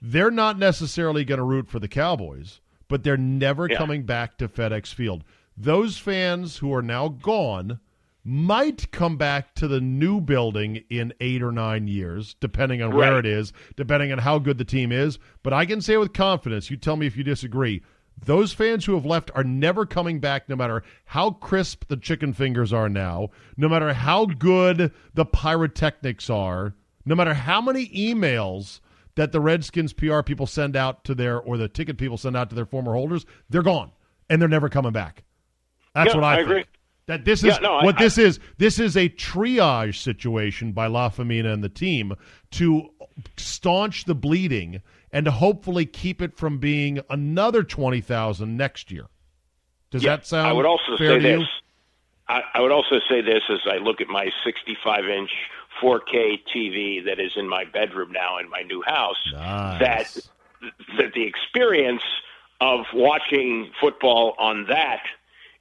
[0.02, 3.78] They're not necessarily going to root for the Cowboys, but they're never Yeah.
[3.78, 5.24] coming back to FedEx Field.
[5.56, 7.80] Those fans who are now gone
[8.24, 13.18] might come back to the new building in eight or nine years, depending on where
[13.20, 15.18] it is, depending on how good the team is.
[15.44, 17.82] But I can say with confidence, you tell me if you disagree,
[18.26, 22.34] those fans who have left are never coming back no matter how crisp the chicken
[22.34, 26.74] fingers are now, no matter how good the pyrotechnics are,
[27.08, 28.80] no matter how many emails
[29.16, 32.50] that the Redskins PR people send out to their or the ticket people send out
[32.50, 33.92] to their former holders, they're gone
[34.30, 35.24] and they're never coming back.
[35.96, 36.50] That's Yeah, what I, I think.
[36.50, 36.66] agree.
[37.08, 38.40] That this is Yeah, no, what I- this is.
[38.58, 42.14] This is a triage situation by Lafemina and the team
[42.52, 42.90] to
[43.38, 49.06] staunch the bleeding and to hopefully keep it from being another twenty thousand next year.
[49.90, 51.48] Does Yeah, that sound I would also fair say this.
[52.28, 55.32] I, I would also say this as I look at my 65 inch
[55.82, 59.32] 4K TV that is in my bedroom now in my new house.
[59.34, 59.80] Nice.
[59.80, 60.30] That
[60.98, 62.02] that the experience
[62.60, 65.04] of watching football on that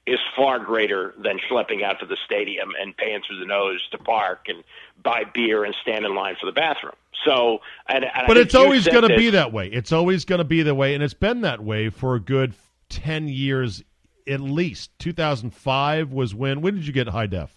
[0.07, 3.97] is far greater than schlepping out to the stadium and paying through the nose to
[3.97, 4.63] park and
[5.03, 6.95] buy beer and stand in line for the bathroom.
[7.25, 9.67] So, and, and I But it's always going to be that way.
[9.67, 12.53] It's always going to be that way, and it's been that way for a good
[12.89, 13.83] ten years
[14.27, 14.97] at least.
[14.97, 16.61] Two thousand five was when.
[16.61, 17.51] When did you get high def?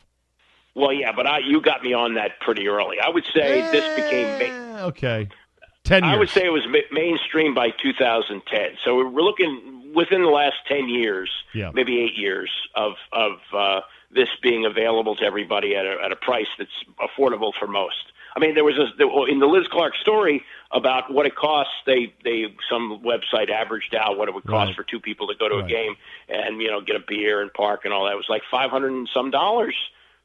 [0.75, 2.99] Well, yeah, but I, you got me on that pretty early.
[3.01, 4.39] I would say this became.
[4.39, 5.29] Ma- Eh, okay.
[5.85, 6.15] Ten years.
[6.15, 8.77] I would say it was ma- mainstream by 2010.
[8.85, 11.71] So we're looking within the last 10 years, Yeah.
[11.75, 13.81] maybe eight years of of uh,
[14.13, 17.97] this being available to everybody at a, at a price that's affordable for most.
[18.37, 21.73] I mean, there was a well, in the Liz Clark story about what it costs.
[21.87, 24.77] They they some website averaged out what it would cost Right.
[24.77, 25.65] for two people to go to Right.
[25.65, 25.97] a game
[26.29, 28.13] and you know get a beer and park and all that.
[28.13, 29.75] It was like 500 and some dollars.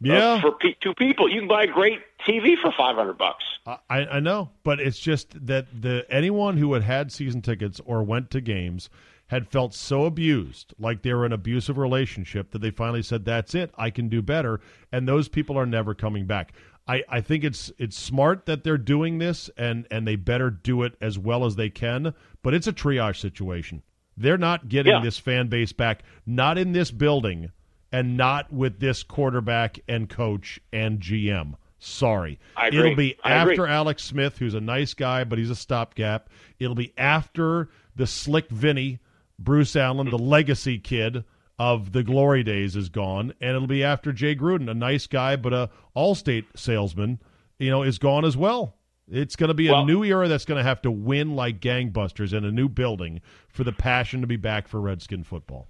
[0.04, 0.42] Uh, Yeah.
[0.42, 3.44] for pe- two people, you can buy a great TV for 500 bucks.
[3.66, 8.04] I, I know, but it's just that the anyone who had had season tickets or
[8.04, 8.90] went to games
[9.28, 13.26] had felt so abused, like they were in an abusive relationship, that they finally said,
[13.26, 16.54] "That's it, I can do better." And those people are never coming back.
[16.88, 20.84] I, I think it's it's smart that they're doing this, and and they better do
[20.84, 22.14] it as well as they can.
[22.44, 23.82] But it's a triage situation.
[24.16, 25.02] They're not getting Yeah.
[25.02, 27.50] this fan base back, not in this building,
[27.96, 31.54] and not with this quarterback and coach and GM.
[31.80, 36.30] Sorry, it'll be after Alex Smith, who's a nice guy, but he's a stopgap.
[36.60, 39.00] It'll be after the slick Vinny,
[39.40, 41.24] Bruce Allen, the legacy kid
[41.58, 45.38] of the glory days is gone, and it'll be after Jay Gruden, a nice guy
[45.38, 47.22] but a Allstate salesman,
[47.60, 48.76] you know, is gone as well.
[49.10, 52.34] It's going to be a new era that's going to have to win like gangbusters
[52.34, 55.70] in a new building for the passion to be back for Redskin football.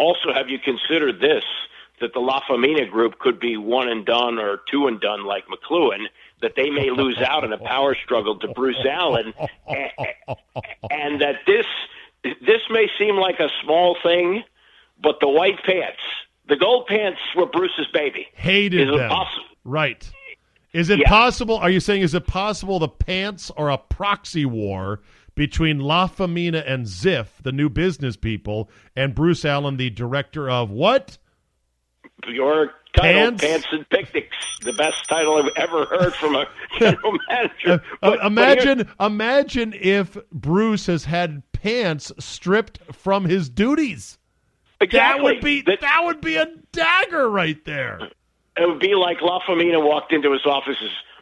[0.00, 1.44] Also, have you considered this?
[2.00, 6.06] That the Lafemina group could be one and done or two and done like McLuhan,
[6.40, 9.34] that they may lose out in a power struggle to Bruce Allen,
[9.68, 9.90] and,
[10.90, 11.66] and that this
[12.40, 14.42] this may seem like a small thing,
[15.02, 16.00] but the white pants,
[16.48, 18.26] the gold pants were Bruce's baby.
[18.32, 19.10] Hated Is them.
[19.10, 19.44] possible?
[19.64, 20.10] Right.
[20.72, 21.08] Is it Yeah.
[21.08, 21.56] possible?
[21.56, 25.00] Are you saying is it possible the pants are a proxy war
[25.40, 31.16] between Lafemina and Ziff, the new business people, and Bruce Allen, the director of what?
[32.28, 33.42] Your title, Pants?
[33.42, 36.44] Pants, and Picnics, the best title I've ever heard from a
[36.78, 37.72] general manager.
[37.72, 44.18] Uh, But- but imagine, imagine if Bruce has had pants stripped from his duties.
[44.78, 48.10] here- That would be That- that would be a dagger right there.
[48.58, 50.76] it would be like Lafemina walked into his office.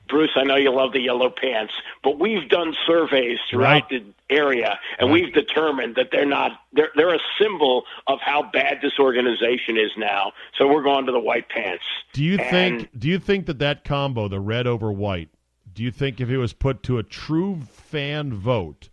[0.09, 3.89] Bruce, I know you love the yellow pants, but we've done surveys throughout Right.
[3.89, 6.53] the area, and we've determined that they're not.
[6.73, 10.33] They're they're a symbol of how bad this organization is now.
[10.57, 11.85] So we're going to the white pants.
[12.13, 12.99] Do you And- think?
[12.99, 15.29] Do you think that that combo, the red over white,
[15.73, 18.89] do you think if it was put to a true fan vote,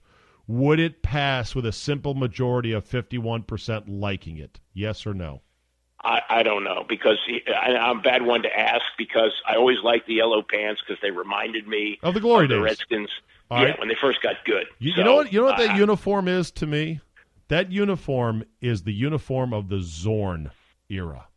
[0.48, 4.60] would it pass with a simple majority of fifty-one percent liking it?
[4.74, 5.42] Yes or no?
[6.06, 9.56] I, I don't know because he, I, I'm a bad one to ask because I
[9.56, 12.68] always liked the yellow pants because they reminded me Of the glory days of the
[12.68, 12.78] days.
[12.80, 13.10] Redskins.
[13.52, 13.80] All yeah, right.
[13.80, 14.66] when they first got good.
[14.80, 15.34] You, So, you know what?
[15.34, 17.00] You know what that uh, uniform is to me.
[17.48, 20.50] That uniform is the uniform of the Zorn
[20.90, 21.28] era,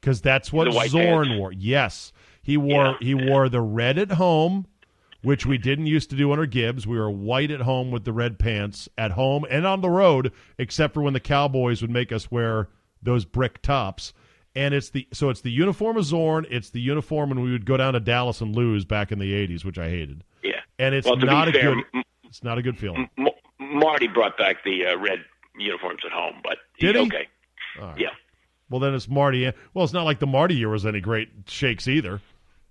[0.00, 1.38] because that's what Zorn pants?
[1.38, 1.52] wore.
[1.52, 2.94] Yes, he wore Yeah.
[3.00, 4.66] he wore the red at home,
[5.22, 6.86] which we didn't used to do under Gibbs.
[6.86, 10.32] We were white at home with the red pants at home and on the road,
[10.56, 12.68] except for when the Cowboys would make us wear
[13.02, 14.12] those brick tops.
[14.56, 16.44] And it's the so it's the uniform of Zorn.
[16.50, 19.32] It's the uniform when we would go down to Dallas and lose back in the
[19.32, 20.24] '80s, which I hated.
[20.42, 20.60] Yeah.
[20.78, 21.84] And it's Well, not a fair, good.
[22.24, 23.08] It's not a good feeling.
[23.16, 23.28] M-
[23.60, 25.20] Marty brought back the uh, red
[25.56, 27.02] uniforms at home, but Did he?
[27.02, 27.28] okay.
[27.96, 28.08] Yeah.
[28.68, 29.50] Well, then it's Marty.
[29.74, 32.20] Well, it's not like the Marty year was any great shakes either.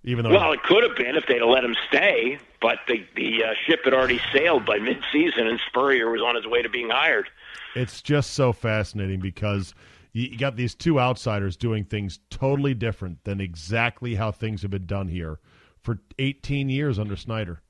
[0.04, 3.06] Even though, Well, it could have been if they'd have let him stay, but the
[3.15, 6.70] the uh, ship had already sailed by mid-season, and Spurrier was on his way to
[6.70, 7.30] being hired.
[7.76, 9.74] it's just so fascinating because
[10.12, 14.86] you, got these two outsiders doing things totally different than exactly how things have been
[14.86, 15.39] done here
[15.82, 17.62] for 18 years under Snyder.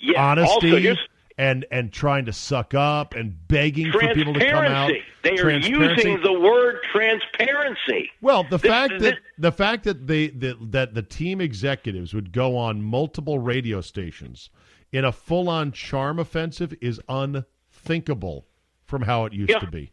[0.00, 0.22] Yeah.
[0.30, 0.94] Honesty
[1.36, 4.92] and and trying to suck up and begging for people to come out.
[5.22, 8.10] They are using the word transparency.
[8.20, 12.12] Well, the This- fact this- that the fact that they that, that the team executives
[12.14, 14.50] would go on multiple radio stations
[14.92, 18.46] in a full-on charm offensive is unthinkable
[18.84, 19.58] from how it used Yeah.
[19.58, 19.92] to be.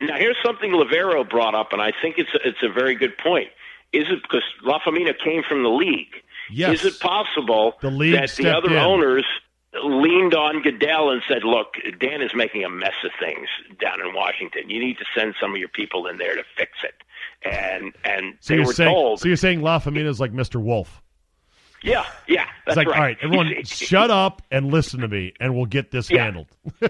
[0.00, 3.16] Now, here's something Lavero brought up, and I think it's a, it's a very good
[3.18, 3.48] point.
[3.92, 6.14] Is it because Lafemina came from the league?
[6.50, 6.80] Yes.
[6.84, 8.76] Is it possible The that the other in.
[8.76, 9.24] owners
[9.82, 13.48] leaned on Goodell and said, "Look, Dan is making a mess of things
[13.80, 14.68] down in Washington.
[14.70, 16.94] You need to send some of your people in there to fix it."
[17.44, 20.62] And and So they you're were saying told, so you're saying Lafemina is like Mr.
[20.62, 21.02] Wolf.
[21.82, 25.32] "Yeah, yeah, It's that's like, right." all right, everyone, shut up and listen to me,
[25.40, 26.24] and we'll get this Yeah.
[26.24, 26.48] handled.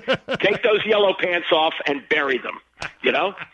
[0.41, 2.59] Take those yellow pants off and bury them.
[3.03, 3.35] You know?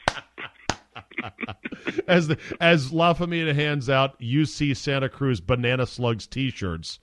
[2.09, 6.99] as the, as Lafemina hands out UC Santa Cruz Banana Slugs T-shirts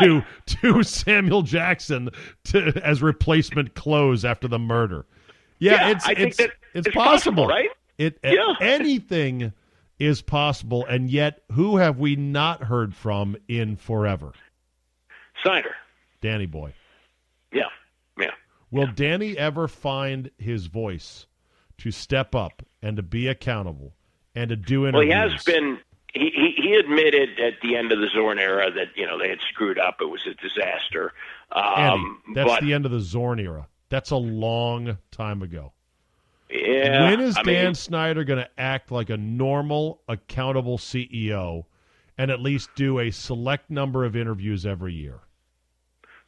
[0.00, 0.24] to Right.
[0.46, 2.10] to Samuel Jackson
[2.44, 5.06] to as replacement clothes after the murder.
[5.58, 7.70] Yeah, Yeah, it's it's it's, it's possible, possible, right?
[7.98, 8.54] It Yeah.
[8.60, 9.52] anything
[9.98, 14.32] is possible, and yet who have we not heard from in forever?
[15.42, 15.74] Snyder.
[16.20, 16.72] Danny Boy.
[17.52, 17.62] Yeah,
[18.18, 18.30] yeah.
[18.70, 21.26] Will Danny ever find his voice
[21.82, 23.92] to step up and to be accountable
[24.34, 25.10] and to do interviews.
[25.10, 25.78] Well, he has been.
[26.14, 29.30] He, he he admitted at the end of the Zorn era that you know they
[29.30, 29.96] had screwed up.
[30.00, 31.12] It was a disaster.
[31.54, 33.66] Andy, Um, that's but the end of the Zorn era.
[33.88, 35.72] That's a long time ago.
[36.50, 41.64] yeah, when is I Dan mean, Snyder going to act like a normal, accountable CEO
[42.18, 45.20] and at least do a select number of interviews every year?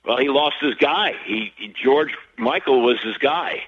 [0.06, 1.12] well, he lost his guy.
[1.26, 3.62] He, he George Michael was his guy.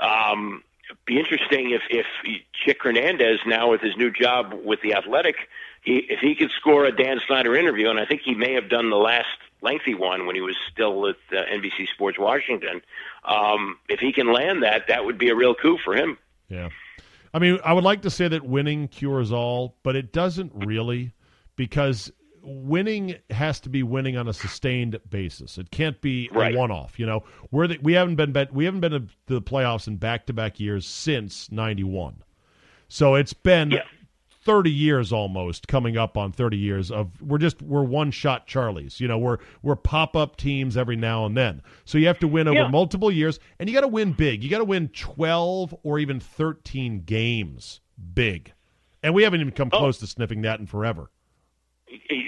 [0.00, 0.62] Um,
[1.06, 2.06] be interesting if if
[2.52, 5.36] Chick Hernandez now with his new job with the Athletic,
[5.82, 8.68] he if he could score a Dan Snyder interview, and I think he may have
[8.68, 9.26] done the last
[9.62, 12.80] lengthy one when he was still at uh, NBC Sports Washington.
[13.24, 16.18] Um, if he can land that, that would be a real coup for him.
[16.48, 16.70] Yeah.
[17.32, 21.12] I mean, I would like to say that winning cures all, but it doesn't really
[21.56, 22.10] because
[22.42, 25.58] winning has to be winning on a sustained basis.
[25.58, 26.54] It can't be Right.
[26.54, 27.24] a one-off, you know.
[27.50, 31.50] We're the, we haven't been we haven't been to the playoffs in back-to-back years since
[31.50, 32.22] 91.
[32.88, 33.82] So it's been Yeah.
[34.42, 38.98] 30 years almost coming up on 30 years of we're just we're one shot charlies
[38.98, 42.48] you know we're we're pop-up teams every now and then so you have to win
[42.48, 42.68] over Yeah.
[42.68, 46.20] multiple years and you got to win big you got to win 12 or even
[46.20, 47.80] 13 games
[48.14, 48.54] big
[49.02, 49.78] and we haven't even come oh.
[49.78, 51.10] close to sniffing that in forever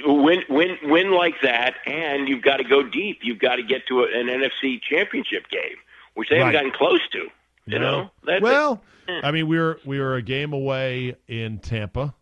[0.06, 3.20] win win win like that, and you've got to go deep.
[3.22, 5.76] You've got to get to a, an NFC Championship game,
[6.14, 6.60] which they haven't Right.
[6.64, 7.28] gotten close to.
[7.66, 12.14] You know, That's well, I mean, we were we were a game away in Tampa.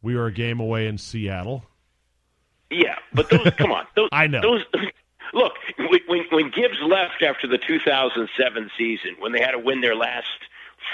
[0.00, 1.64] We were a game away in Seattle.
[2.70, 4.40] Yeah, but those, come on, those, I know.
[4.40, 4.64] Those,
[5.34, 5.52] look,
[6.08, 10.26] when when Gibbs left after the 2007 season, when they had to win their last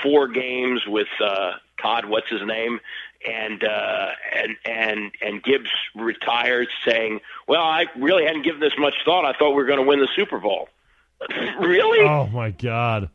[0.03, 2.81] four games with uh, Todd, what's his name,
[3.27, 8.95] and uh, and and and Gibbs retired, saying, "Well, I really hadn't given this much
[9.05, 9.25] thought.
[9.25, 10.69] I thought we were going to win the Super Bowl."
[11.61, 12.07] really?
[12.07, 13.11] Oh my God!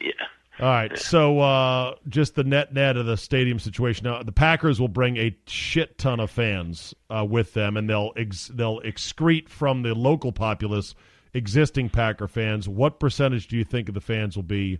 [0.00, 0.12] Yeah.
[0.60, 4.04] All right, so uh, just the net net of the stadium situation.
[4.04, 8.12] Now, the Packers will bring a shit ton of fans uh, with them, and they'll
[8.16, 10.94] ex- they'll excrete from the local populace
[11.32, 12.68] existing Packer fans.
[12.68, 14.78] What percentage do you think of the fans will be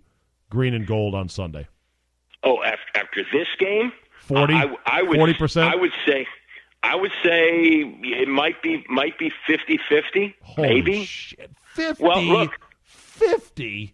[0.49, 1.67] green and gold on Sunday?
[2.43, 3.91] Oh, after, after this game,
[4.27, 4.53] 40?
[4.53, 5.61] I, I would 40%?
[5.63, 6.27] I would say,
[6.83, 7.49] I would say
[7.81, 11.05] it might be might be 50-50, Holy maybe.
[11.05, 12.03] shit, fifty.
[12.03, 12.51] Well, look.
[12.83, 13.93] fifty.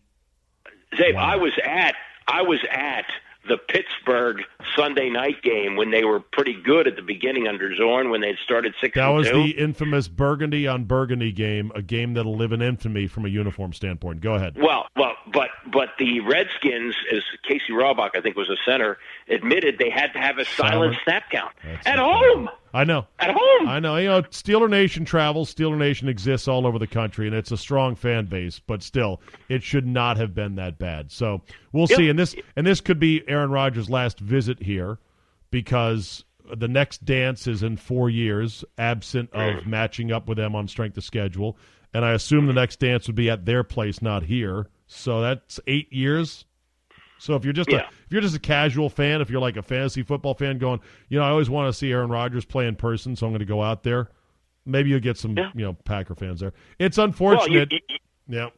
[0.98, 1.22] Dave, Wow.
[1.24, 1.96] I was at
[2.28, 3.06] I was at
[3.48, 4.42] the Pittsburgh
[4.76, 8.38] Sunday night game when they were pretty good at the beginning under Zorn when they
[8.44, 9.34] started six That was two.
[9.44, 13.74] the infamous Burgundy on Burgundy game, a game that'll live in infamy from a uniform
[13.74, 14.22] standpoint.
[14.22, 14.58] Go ahead.
[14.60, 19.78] Well, well, but but the Redskins, as Casey Rabach, I think was a center, admitted
[19.80, 20.98] they had to have a silent, Silent.
[21.04, 22.50] snap count That's at home.
[22.74, 23.06] I know.
[23.20, 23.68] At home.
[23.68, 23.98] I know.
[23.98, 25.54] You know, Steeler Nation travels.
[25.54, 28.60] Steeler Nation exists all over the country, and it's a strong fan base.
[28.60, 31.12] But still, it should not have been that bad.
[31.12, 31.42] So
[31.74, 31.98] we'll Yep.
[31.98, 32.10] see.
[32.10, 35.00] And this and this could be Aaron Rodgers' last visit here,
[35.52, 36.24] because
[36.56, 40.98] the next dance is in four years, absent of matching up with them on strength
[40.98, 41.58] of schedule.
[41.94, 44.68] And I assume the next dance would be at their place, not here.
[44.88, 46.46] So that's eight years.
[47.22, 49.62] So if you're just a if you're just a casual fan, if you're like a
[49.62, 52.76] fantasy football fan going, you know, I always want to see Aaron Rodgers play in
[52.76, 54.10] person, so I'm going to go out there.
[54.66, 55.52] Maybe you'll get some, Yeah.
[55.54, 56.54] you know, Packer fans there.
[56.80, 57.72] It's well, unfortunate.
[57.72, 57.98] you, you,
[58.28, 58.50] yeah.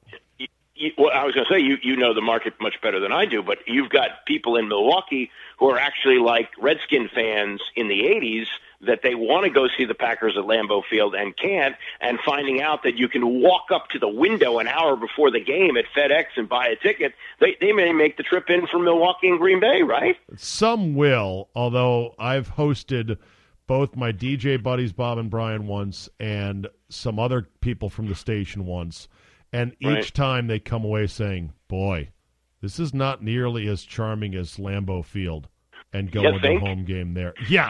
[0.75, 3.11] you, well, I was going to say you you know the market much better than
[3.11, 7.89] I do, but you've got people in Milwaukee who are actually like Redskin fans in
[7.89, 8.45] the '80s
[8.85, 12.61] that they want to go see the Packers at Lambeau Field and can't, and finding
[12.61, 15.85] out that you can walk up to the window an hour before the game at
[15.95, 19.39] FedEx and buy a ticket, they they may make the trip in from Milwaukee and
[19.39, 20.17] Green Bay, right?
[20.35, 23.17] Some will, although I've hosted
[23.65, 28.65] both my DJ buddies Bob and Brian once and some other people from the station
[28.65, 29.07] once,
[29.53, 30.13] and each Right.
[30.13, 32.09] time they come away saying, "Boy,
[32.61, 35.47] this is not nearly as charming as Lambeau Field."
[35.93, 37.33] And You going to a home game there.
[37.47, 37.69] Yeah,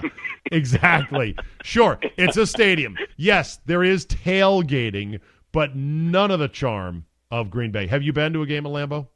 [0.52, 1.36] exactly.
[1.64, 2.98] sure, it's a stadium.
[3.18, 5.20] Yes, there is tailgating,
[5.52, 7.88] but none of the charm of Green Bay.
[7.88, 9.08] Have you been to a game at Lambeau?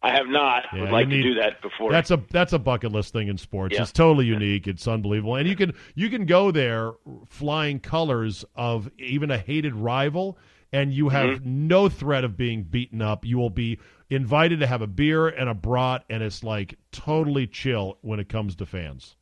[0.00, 0.64] I have not.
[0.72, 1.90] Yeah, Would like need- to do that before.
[1.90, 3.74] That's a that's a bucket list thing in sports.
[3.74, 3.82] Yeah.
[3.82, 4.68] It's totally unique.
[4.68, 6.92] It's unbelievable, and you can you can go there
[7.26, 10.38] flying colors of even a hated rival,
[10.72, 11.66] and you have Mm-hmm.
[11.66, 13.24] no threat of being beaten up.
[13.24, 13.80] You will be
[14.10, 18.28] invited to have a beer and a brat, and it's like totally chill when it
[18.28, 19.16] comes to fans.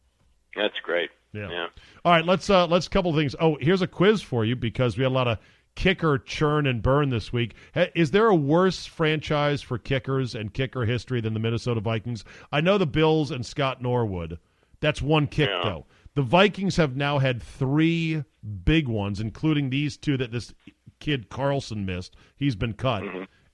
[0.55, 1.11] That's great.
[1.33, 1.51] Yeah.
[1.51, 1.67] yeah.
[2.05, 3.35] All right, let's uh let's couple things.
[3.41, 5.39] Oh, here's a quiz for you because we had a lot of
[5.75, 7.55] kicker churn and burn this week.
[7.95, 12.25] Is there a worse franchise for kickers and kicker history than the Minnesota Vikings?
[12.51, 14.39] I know the Bills and Scott Norwood.
[14.81, 15.61] That's one kick Yeah.
[15.65, 15.87] though.
[16.15, 18.25] The Vikings have now had three
[18.65, 20.55] big ones, including these two that this
[20.99, 22.17] kid Carlson missed.
[22.37, 23.03] He's been cut,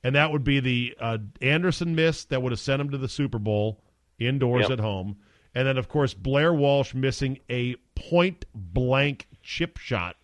[0.05, 3.09] and that would be the uh, Anderson miss that would have sent him to the
[3.09, 3.81] Super Bowl
[4.19, 4.71] indoors Yep.
[4.73, 5.17] at home,
[5.55, 10.17] and then of course Blair Walsh missing a point blank chip shot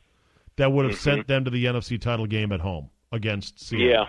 [0.56, 3.88] that would have sent them to the NFC title game at home against Seattle.
[3.88, 4.04] Yeah.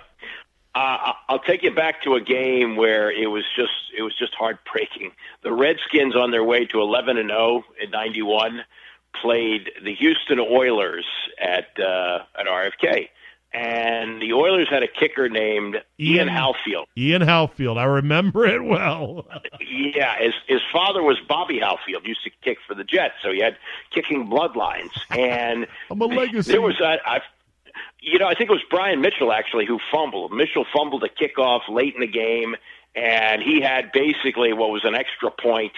[0.76, 4.34] Uh, I'll take you back to a game where it was just it was just
[4.36, 5.12] heartbreaking.
[5.44, 8.62] The Redskins, on their way to 11 and 0 in '91,
[9.20, 11.06] played the Houston Oilers
[11.42, 13.10] at uh, at RFK,
[13.54, 16.88] and the Oilers had a kicker named Ian, Ian- Howfield.
[16.97, 19.28] Ian Howfield, I remember it well.
[19.62, 23.39] Yeah, his his father was Bobby Howfield, used to kick for the Jets, so he
[23.41, 23.58] had
[23.91, 24.89] kicking bloodlines.
[25.10, 26.52] And I'm a legacy.
[26.52, 27.22] there was I, I
[28.00, 30.32] you know, I think it was Brian Mitchell actually who fumbled.
[30.32, 32.56] Mitchell fumbled a kickoff late in the game,
[32.95, 35.74] and he had basically what was an extra point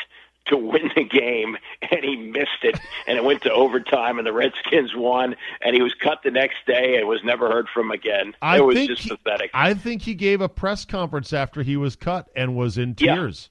[0.47, 1.57] to win the game,
[1.91, 5.81] and he missed it, and it went to overtime, and the Redskins won, and he
[5.81, 8.33] was cut the next day and was never heard from again.
[8.41, 9.51] I it was think just he- pathetic.
[9.53, 13.49] I think he gave a press conference after he was cut and was in tears.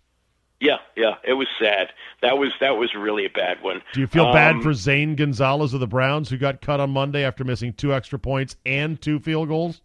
[0.61, 1.89] yeah, yeah, it was sad.
[2.23, 3.81] That was that was really a bad one.
[3.95, 6.91] Do you feel bad Um, for Zane Gonzalez of the Browns, who got cut on
[6.91, 9.81] Monday after missing two extra points and two field goals?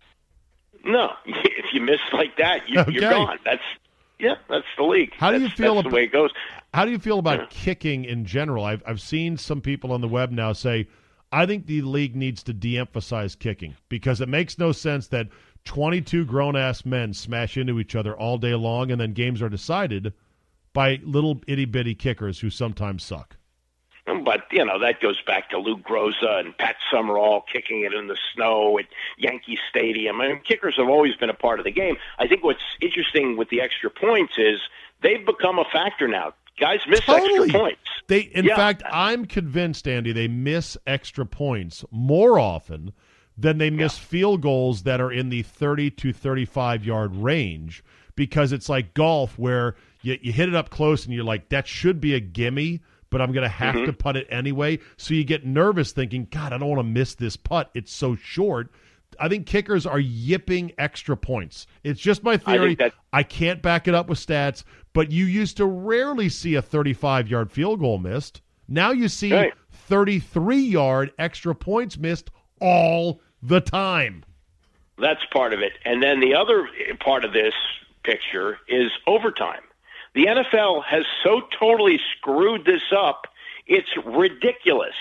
[0.84, 2.91] No, if you miss like that, you, Okay.
[2.91, 3.38] you're gone.
[3.45, 3.62] That's
[4.20, 5.12] yeah, that's the league.
[5.18, 6.32] How do you feel That's ab- the way it goes.
[6.76, 8.65] How do you feel about kicking in general?
[8.65, 10.89] I've I've seen some people on the web now say,
[11.32, 15.30] I think the league needs to de-emphasize kicking because it makes no sense that
[15.63, 20.11] 22 grown-ass men smash into each other all day long and then games are decided
[20.73, 23.38] by little itty-bitty kickers who sometimes suck.
[24.05, 28.07] But you know that goes back to Lou Groza and Pat Summerall kicking it in
[28.07, 30.19] the snow at Yankee Stadium.
[30.19, 31.95] I mean, kickers have always been a part of the game.
[32.19, 34.59] I think what's interesting with the extra points is
[35.01, 36.34] they've become a factor now.
[36.60, 37.43] Guys miss Totally.
[37.43, 37.80] extra points.
[38.08, 38.56] They, in Yeah.
[38.56, 42.93] fact, I'm convinced, Andy, they miss extra points more often
[43.38, 47.84] than they miss field goals that are in the 30 to 35 yard range
[48.16, 51.68] because it's like golf where you, you hit it up close and you're like, that
[51.68, 52.80] should be a gimme,
[53.10, 53.86] but I'm going to have Mm-hmm.
[53.88, 54.80] to putt it anyway.
[54.95, 57.70] So you get nervous thinking, God, I don't want to miss this putt.
[57.74, 58.72] It's so short.
[59.20, 61.68] I think kickers are yipping extra points.
[61.84, 62.76] It's just my theory.
[62.76, 64.63] that- I can't back it up with stats,
[64.93, 68.41] but you used to rarely see a 35 yard field goal missed.
[68.68, 69.53] Now you see Right.
[69.72, 74.24] 33 yard extra points missed all the time.
[74.97, 75.74] That's part of it.
[75.86, 76.68] And then the other
[76.99, 77.53] part of this
[78.03, 79.61] picture is overtime.
[80.13, 83.28] The NFL has so totally screwed this up,
[83.68, 84.95] it's ridiculous.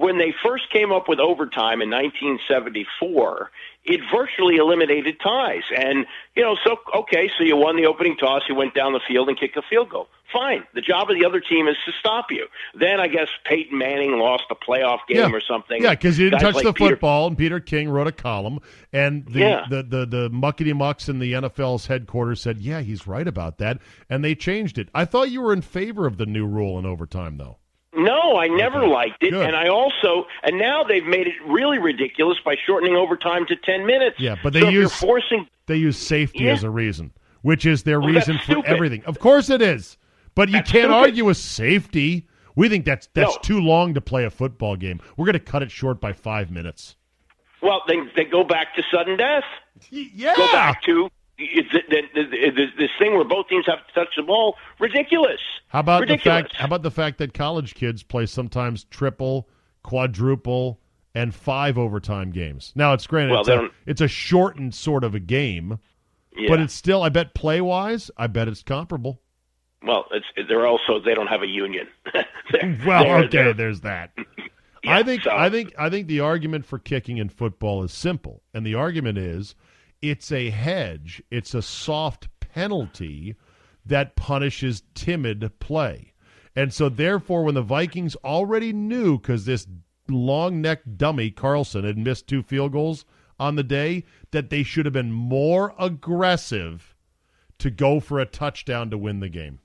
[0.00, 3.50] When they first came up with overtime in 1974,
[3.84, 5.62] it virtually eliminated ties.
[5.76, 9.00] And, you know, so, okay, so you won the opening toss, you went down the
[9.06, 10.08] field and kicked a field goal.
[10.32, 10.64] Fine.
[10.74, 12.46] The job of the other team is to stop you.
[12.74, 15.82] Then I guess Peyton Manning lost a playoff game or something.
[15.82, 18.12] Yeah, because he didn't Guys touch like the Peter- football, and Peter King wrote a
[18.12, 18.60] column,
[18.94, 19.64] and the, Yeah.
[19.68, 23.80] the, the, the muckety mucks in the NFL's headquarters said, yeah, he's right about that,
[24.08, 24.88] and they changed it.
[24.94, 27.58] I thought you were in favor of the new rule in overtime, though.
[27.92, 29.46] No, I never liked it, Good.
[29.46, 33.84] and I also and now they've made it really ridiculous by shortening overtime to ten
[33.84, 34.16] minutes.
[34.20, 35.46] Yeah, but they so use- forcing.
[35.66, 36.52] They use safety Yeah.
[36.52, 37.12] as a reason,
[37.42, 38.64] which is their Well, reason for stupid.
[38.70, 39.02] everything.
[39.06, 39.98] Of course it is,
[40.34, 40.96] but you That's can't stupid.
[40.96, 42.26] argue with safety.
[42.56, 43.40] We think that's that's No.
[43.42, 45.00] too long to play a football game.
[45.16, 46.96] We're going to cut it short by five minutes.
[47.62, 49.44] Well, they they go back to sudden death.
[49.90, 51.10] Yeah, Go back to
[51.40, 54.56] it's this thing where both teams have to touch the ball.
[54.78, 55.40] Ridiculous.
[55.68, 56.42] How about ridiculous.
[56.42, 56.56] the fact?
[56.56, 59.48] How about the fact that college kids play sometimes triple,
[59.82, 60.80] quadruple,
[61.14, 62.72] and five overtime games?
[62.74, 65.78] Now it's granted Well, it's, a, it's a shortened sort of a game,
[66.36, 66.48] Yeah.
[66.48, 67.02] but it's still.
[67.02, 69.20] I bet play wise, I bet it's comparable.
[69.82, 71.86] well, it's they're also they don't have a union.
[72.52, 74.12] They're- Well, they're- okay, they're- there's that.
[74.82, 77.92] Yeah, I think so- I think I think the argument for kicking in football is
[77.92, 79.54] simple, and the argument is
[80.02, 83.36] it's a hedge, it's a soft penalty
[83.84, 86.12] that punishes timid play.
[86.56, 89.66] And so therefore when the Vikings already knew cuz this
[90.08, 93.04] long-necked dummy Carlson had missed two field goals
[93.38, 96.94] on the day that they should have been more aggressive
[97.58, 99.60] to go for a touchdown to win the game.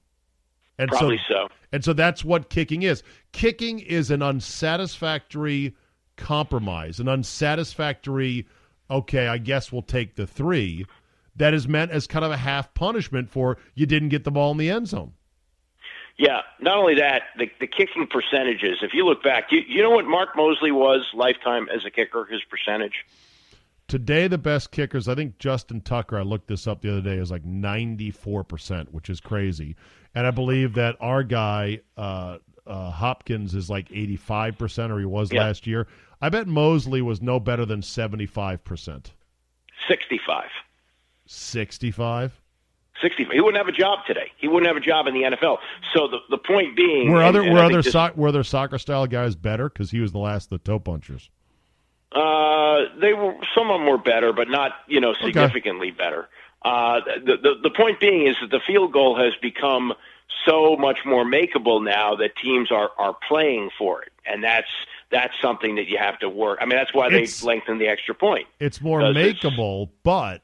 [0.77, 1.47] And Probably so.
[1.71, 3.01] and so that's what kicking is.
[3.31, 5.75] Kicking is an unsatisfactory
[6.17, 8.45] compromise, an unsatisfactory,
[8.89, 10.85] okay, I guess we'll take the three,
[11.35, 14.51] that is meant as kind of a half punishment for you didn't get the ball
[14.51, 15.13] in the end zone.
[16.17, 18.77] Yeah, not only that, the, the kicking percentages.
[18.81, 22.25] If you look back, you, you know what Mark Moseley was lifetime as a kicker,
[22.25, 22.93] his percentage?
[23.87, 27.17] Today, the best kickers, I think Justin Tucker, I looked this up the other day,
[27.17, 29.75] is like 94%, which is crazy.
[30.15, 35.31] And I believe that our guy, uh, uh, Hopkins, is like 85%, or he was
[35.31, 35.41] Yeah.
[35.41, 35.85] last year.
[36.21, 39.11] I bet Moseley was no better than 75%.
[39.87, 40.43] 65.
[41.27, 42.41] 65?
[43.01, 43.33] 65.
[43.33, 44.31] He wouldn't have a job today.
[44.37, 45.57] He wouldn't have a job in the NFL.
[45.93, 47.11] So the, the point being.
[47.11, 49.69] Were other and were I think other this- so, were other soccer style guys better
[49.69, 51.29] because he was the last of the toe punchers?
[52.11, 56.29] Uh, they were some of them were better, but not you know significantly better.
[56.63, 59.93] Uh, the, the the point being is that the field goal has become
[60.45, 64.69] so much more makeable now that teams are are playing for it, and that's
[65.15, 66.59] that's something that you have to work.
[66.61, 68.47] I mean, that's why It's- they lengthen the extra point.
[68.59, 70.41] It's more makeable, but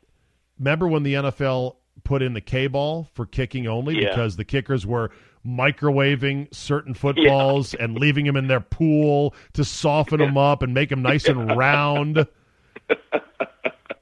[0.58, 4.10] remember when the NFL put in the K ball for kicking only Yeah.
[4.10, 5.12] because the kickers were
[5.46, 10.90] microwaving certain footballs and leaving them in their pool to soften them up and make
[10.90, 12.26] them nice and round.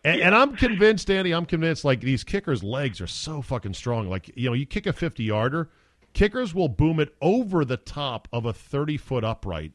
[0.05, 1.33] And, and I'm convinced, Andy.
[1.33, 1.83] I'm convinced.
[1.83, 4.09] Like these kickers' legs are so fucking strong.
[4.09, 5.69] Like you know, you kick a 50 yarder,
[6.13, 9.73] kickers will boom it over the top of a 30 foot upright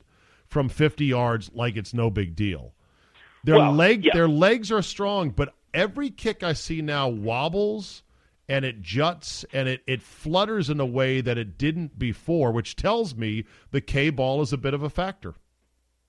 [0.54, 2.72] from 50 yards, like it's no big deal.
[3.42, 4.12] Their Well, leg, yeah.
[4.14, 8.04] their legs are strong, but every kick I see now wobbles
[8.48, 12.76] and it juts and it, it flutters in a way that it didn't before, which
[12.76, 15.34] tells me the K ball is a bit of a factor.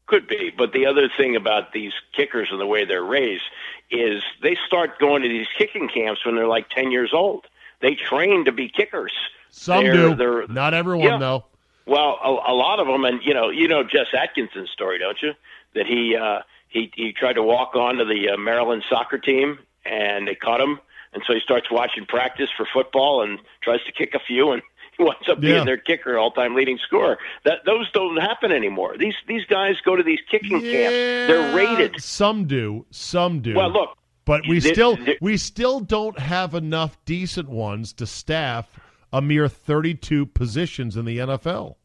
[0.05, 3.41] Could be, but the other thing about these kickers and the way they're raised
[3.89, 7.45] is they start going to these kicking camps when they're like ten years old.
[7.81, 9.11] They train to be kickers.
[9.49, 11.17] Some They're- do, they're- not everyone Yeah.
[11.17, 11.45] though.
[11.85, 15.17] Well, a, a lot of them, and you know, you know Jess Atkinson's story, don't
[15.21, 15.33] you?
[15.75, 19.59] that he uh, he he tried to walk on to the uh, Maryland soccer team,
[19.85, 20.79] and they caught him,
[21.13, 24.61] and so he starts watching practice for football and tries to kick a few, and
[24.97, 25.63] he winds up being Yeah.
[25.65, 27.17] their kicker, all-time leading scorer.
[27.43, 28.95] That those don't happen anymore.
[28.97, 30.63] These these guys go to these kicking camps.
[30.71, 32.01] They're rated.
[32.01, 32.85] Some do.
[32.91, 33.53] Some do.
[33.55, 38.05] Well, look, but we There- still there- we still don't have enough decent ones to
[38.07, 38.69] staff
[39.13, 41.75] a mere 32 positions in the NFL.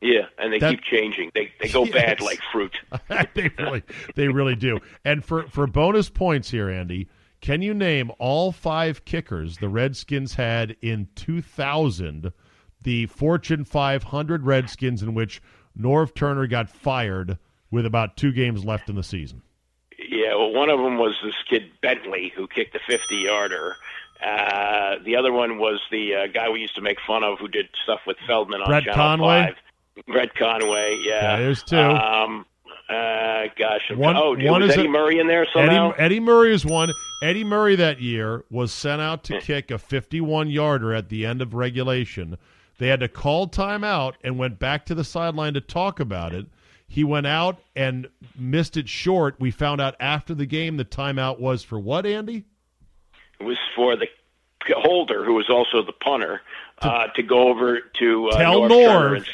[0.00, 1.30] yeah, and they That- keep changing.
[1.34, 1.92] They they go Yes.
[1.94, 2.76] bad like fruit.
[3.34, 3.82] they really
[4.14, 4.78] they really do.
[5.04, 7.08] And for for bonus points here, Andy,
[7.40, 12.32] can you name all five kickers the Redskins had in 2000,
[12.82, 15.40] the Fortune 500 Redskins in which
[15.78, 17.38] Norv Turner got fired
[17.70, 19.42] with about 2 games left in the season?
[19.98, 23.76] Yeah, well, one of them was this kid Bentley who kicked a 50-yarder.
[24.24, 27.48] Uh, the other one was the uh, guy we used to make fun of who
[27.48, 29.54] did stuff with Feldman on Brett Channel Conway?
[29.96, 30.04] 5.
[30.06, 31.22] Brett Conway, yeah.
[31.22, 31.76] Yeah, there's two.
[31.76, 32.46] Um,
[32.88, 35.90] uh, gosh, One- oh, one is Eddie a- Murray in there somehow?
[35.92, 36.92] Eddie, Eddie Murray is one.
[37.22, 41.42] Eddie Murray that year was sent out to kick a 51 yarder at the end
[41.42, 42.38] of regulation.
[42.78, 46.46] They had to call timeout and went back to the sideline to talk about it.
[46.86, 48.08] He went out and
[48.38, 49.36] missed it short.
[49.38, 52.44] We found out after the game the timeout was for what, Andy?
[53.40, 54.06] It was for the
[54.76, 56.40] holder, who was also the punter,
[56.82, 59.16] uh, to go over to uh, Tell Norv.
[59.16, 59.26] and-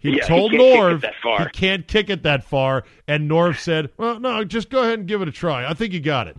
[0.00, 1.38] He Yeah, told he can't kick it Norv that far.
[1.40, 5.06] he can't kick it that far, and Norv said, "Well, no, just go ahead and
[5.06, 5.68] give it a try.
[5.68, 6.36] I think you got it."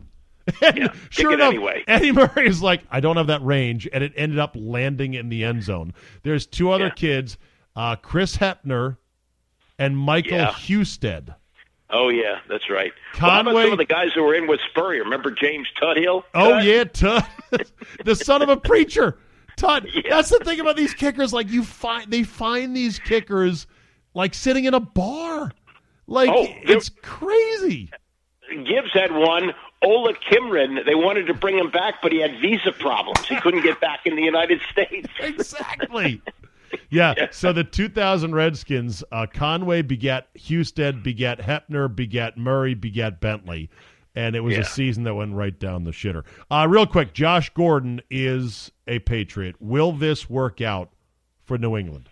[0.64, 1.84] And Yeah, sure enough, anyway.
[1.88, 5.30] Eddie Murray is like, "I don't have that range," and it ended up landing in
[5.30, 5.94] the end zone.
[6.24, 6.90] There's two other Yeah.
[6.96, 7.38] kids,
[7.76, 8.98] uh, Kris Heppner
[9.78, 10.52] and Michael Yeah.
[10.52, 11.36] Husted.
[11.92, 12.92] Oh yeah, that's right.
[13.22, 15.04] Well, how about some of the guys who were in with Spurrier?
[15.04, 16.24] Remember James Tuthill?
[16.34, 17.28] Oh yeah, Tut,
[18.06, 19.18] the son of a preacher.
[19.58, 19.86] Tut.
[19.94, 20.02] Yeah.
[20.10, 21.34] That's the thing about these kickers.
[21.34, 23.68] Like you find, they find these kickers
[24.14, 25.52] like sitting in a bar.
[26.08, 27.92] Like Oh, it's crazy.
[28.50, 29.54] Gibbs had one.
[29.84, 33.26] Ola Kimrin, they wanted to bring him back, but he had visa problems.
[33.28, 35.08] He couldn't get back in the United States.
[35.20, 36.22] exactly.
[36.90, 37.14] Yeah.
[37.32, 43.70] So the 2000 Redskins, uh, Conway begat Husted, begat Heppner, begat Murray, begat Bentley,
[44.16, 44.62] and it was Yeah.
[44.62, 46.24] a season that went right down the shitter.
[46.50, 49.56] Uh, real quick, Josh Gordon is a Patriot.
[49.60, 50.90] Will this work out
[51.46, 52.10] for New England?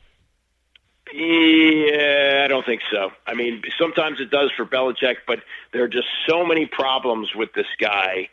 [1.13, 3.11] Yeah, I don't think so.
[3.25, 5.39] I mean, sometimes it does for Belichick, but
[5.73, 8.29] there are just so many problems with this guy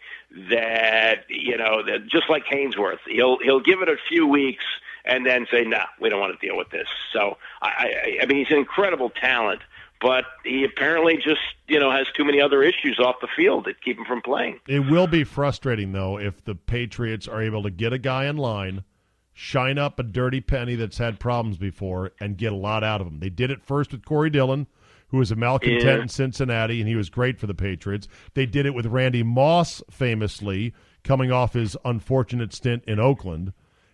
[0.51, 4.65] that you know, that just like Haynesworth, he'll he'll give it a few weeks
[5.07, 8.27] and then say, "Nah, we don't want to deal with this." So, I, I, I
[8.27, 9.63] mean, he's an incredible talent,
[10.01, 13.81] but he apparently just you know has too many other issues off the field that
[13.83, 14.61] keep him from playing.
[14.69, 18.37] It will be frustrating though if the Patriots are able to get a guy in
[18.37, 18.85] line,
[19.33, 23.07] shine up a dirty penny that's had problems before, and get a lot out of
[23.07, 23.21] him.
[23.21, 24.67] They did it first with Corey Dillon,
[25.09, 26.03] who was a malcontent Yeah.
[26.03, 28.09] in Cincinnati, and he was great for the Patriots.
[28.35, 33.53] They did it with Randy Moss, famously coming off his unfortunate stint in Oakland.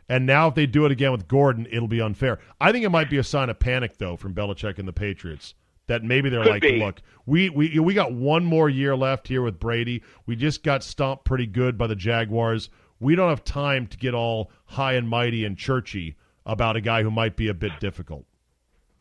[0.09, 2.39] And now, if they do it again with Gordon, it'll be unfair.
[2.61, 5.55] I think it might be a sign of panic, though, from Belichick and the Patriots.
[5.89, 6.79] That maybe they're Could like, be.
[6.79, 10.03] look, we, we we got one more year left here with Brady.
[10.27, 12.71] We just got stomped pretty good by the Jaguars.
[13.01, 17.03] We don't have time to get all high and mighty and churchy about a guy
[17.03, 18.25] who might be a bit difficult.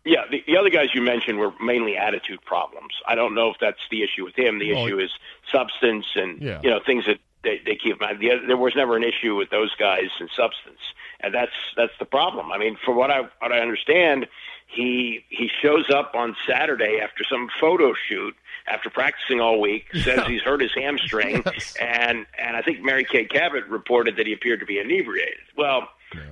[0.04, 2.93] Yeah, the, the other guys you mentioned were mainly attitude problems.
[3.08, 4.58] I don't know if that's the issue with him.
[4.58, 5.12] The Well, issue is
[5.52, 6.60] substance and Yeah.
[6.64, 7.99] you know things that they, they keep.
[7.99, 10.79] The, other- there was never an issue with those guys and substance,
[11.19, 12.51] and that's that's the problem.
[12.51, 14.27] I mean, from what I what I understand,
[14.67, 18.35] he he shows up on Saturday after some photo shoot
[18.67, 19.85] after practicing all week.
[20.03, 21.75] Says he's hurt his hamstring, Yes.
[21.79, 25.39] and and I think Mary Kay Cabot reported that he appeared to be inebriated.
[25.57, 25.87] Well,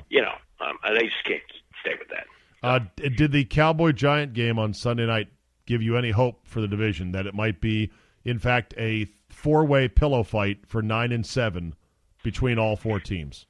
[0.10, 1.42] you know, um, they just can't
[1.82, 2.26] stay with that.
[2.62, 5.30] Uh, did the Cowboy Giant game on Sunday night
[5.66, 7.90] give you any hope for the division that it might be,
[8.26, 11.76] in fact, a four way pillow fight for nine and seven
[12.24, 13.46] between all four teams?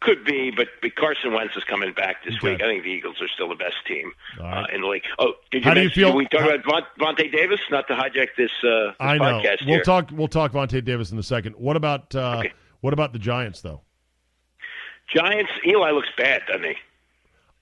[0.00, 2.50] Could be, but, but Carson Wentz is coming back this Okay.
[2.54, 2.60] week.
[2.62, 4.10] I think the Eagles are still the best team
[4.40, 4.64] All right.
[4.68, 5.04] uh, in the league.
[5.20, 6.64] Oh, did you How do you feel- we talk how- about
[6.98, 7.60] Von, Vontae Davis?
[7.70, 9.24] Not to hijack this, uh, this I know.
[9.24, 9.82] podcast We'll here.
[9.84, 10.10] talk.
[10.12, 11.54] We'll talk Vontae Davis in a second.
[11.54, 12.52] What about uh, Okay.
[12.80, 13.82] what about the Giants though?
[15.14, 15.50] Giants.
[15.66, 16.74] Eli looks bad, doesn't he?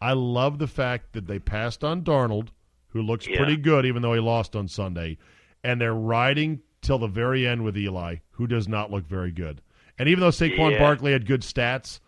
[0.01, 2.49] I love the fact that they passed on Darnold,
[2.89, 3.37] who looks Yeah.
[3.37, 5.19] pretty good, even though he lost on Sunday,
[5.63, 9.61] and they're riding till the very end with Eli, who does not look very good.
[9.99, 10.79] And even though Saquon Yeah.
[10.79, 12.01] Barkley had good stats,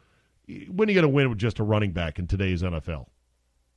[0.68, 3.06] when are you going to win with just a running back in today's NFL?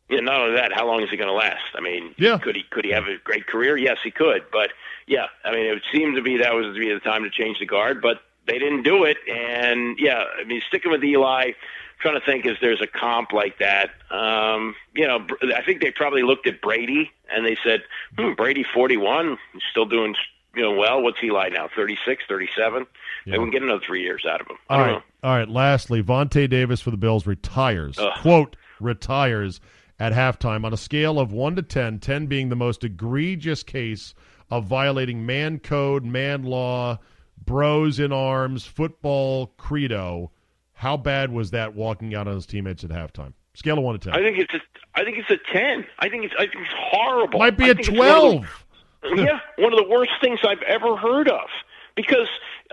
[0.10, 1.64] Yeah, not only that, how long is he going to last?
[1.76, 2.38] I mean, Yeah.
[2.38, 3.76] could he could he have a great career?
[3.76, 4.44] Yes, he could.
[4.52, 4.72] But
[5.08, 7.60] yeah, I mean, it seemed to be that was to be the time to change
[7.60, 9.18] the guard, but they didn't do it.
[9.28, 11.52] And yeah, I mean, sticking with Eli
[12.00, 13.92] trying to think if there's a comp like that.
[14.12, 15.26] Um, you know,
[15.56, 17.84] I think they probably looked at Brady and they said,
[18.18, 19.38] hmm, Brady 41,
[19.72, 20.14] still doing
[20.56, 21.02] you know well.
[21.02, 21.70] What's Eli now?
[21.76, 22.86] 36, 37?
[23.26, 23.32] Yeah.
[23.32, 24.58] They can get another three years out of him.
[24.70, 24.92] All right.
[24.92, 25.02] Know.
[25.24, 25.50] All right.
[25.50, 27.98] Lastly, Vontae Davis for the Bills retires.
[27.98, 28.12] Ugh.
[28.22, 29.62] Quote, retires
[30.00, 34.14] at halftime on a scale of 1 to 10, 10 being the most egregious case
[34.50, 37.00] of violating man code, man law,
[37.46, 40.32] bros in arms, football credo.
[40.74, 43.34] How bad was that walking out on his teammates at halftime?
[43.54, 44.14] Scale of 1 to 10.
[44.14, 44.60] I think it's a
[44.98, 45.86] I think it's a 10.
[46.00, 47.40] I think it's I think it's horrible.
[47.40, 48.65] Might be a 12.
[49.16, 51.48] yeah, one of the worst things I've ever heard of.
[51.96, 52.28] Because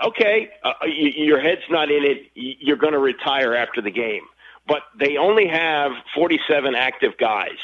[0.04, 2.30] okay, uh, your head's not in it.
[2.34, 4.22] You're going to retire after the game
[4.66, 7.58] but they only have 47 active guys.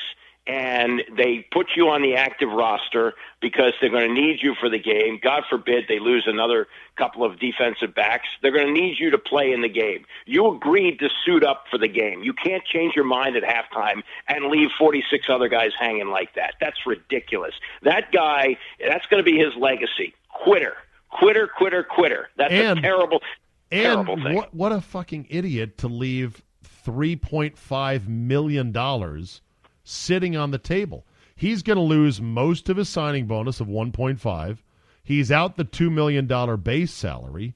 [0.48, 4.70] And they put you on the active roster because they're going to need you for
[4.70, 5.20] the game.
[5.22, 8.26] God forbid they lose another couple of defensive backs.
[8.40, 10.06] They're going to need you to play in the game.
[10.24, 12.22] You agreed to suit up for the game.
[12.22, 16.54] You can't change your mind at halftime and leave 46 other guys hanging like that.
[16.62, 17.52] That's ridiculous.
[17.82, 20.14] That guy, that's going to be his legacy.
[20.30, 20.74] Quitter.
[21.10, 22.30] Quitter, quitter, quitter.
[22.36, 23.20] That's and, a terrible,
[23.70, 24.34] terrible and thing.
[24.34, 26.42] What, what a fucking idiot to leave
[26.86, 28.72] $3.5 million
[29.88, 31.06] sitting on the table.
[31.34, 34.58] He's going to lose most of his signing bonus of 1.5.
[35.02, 36.26] He's out the $2 million
[36.60, 37.54] base salary.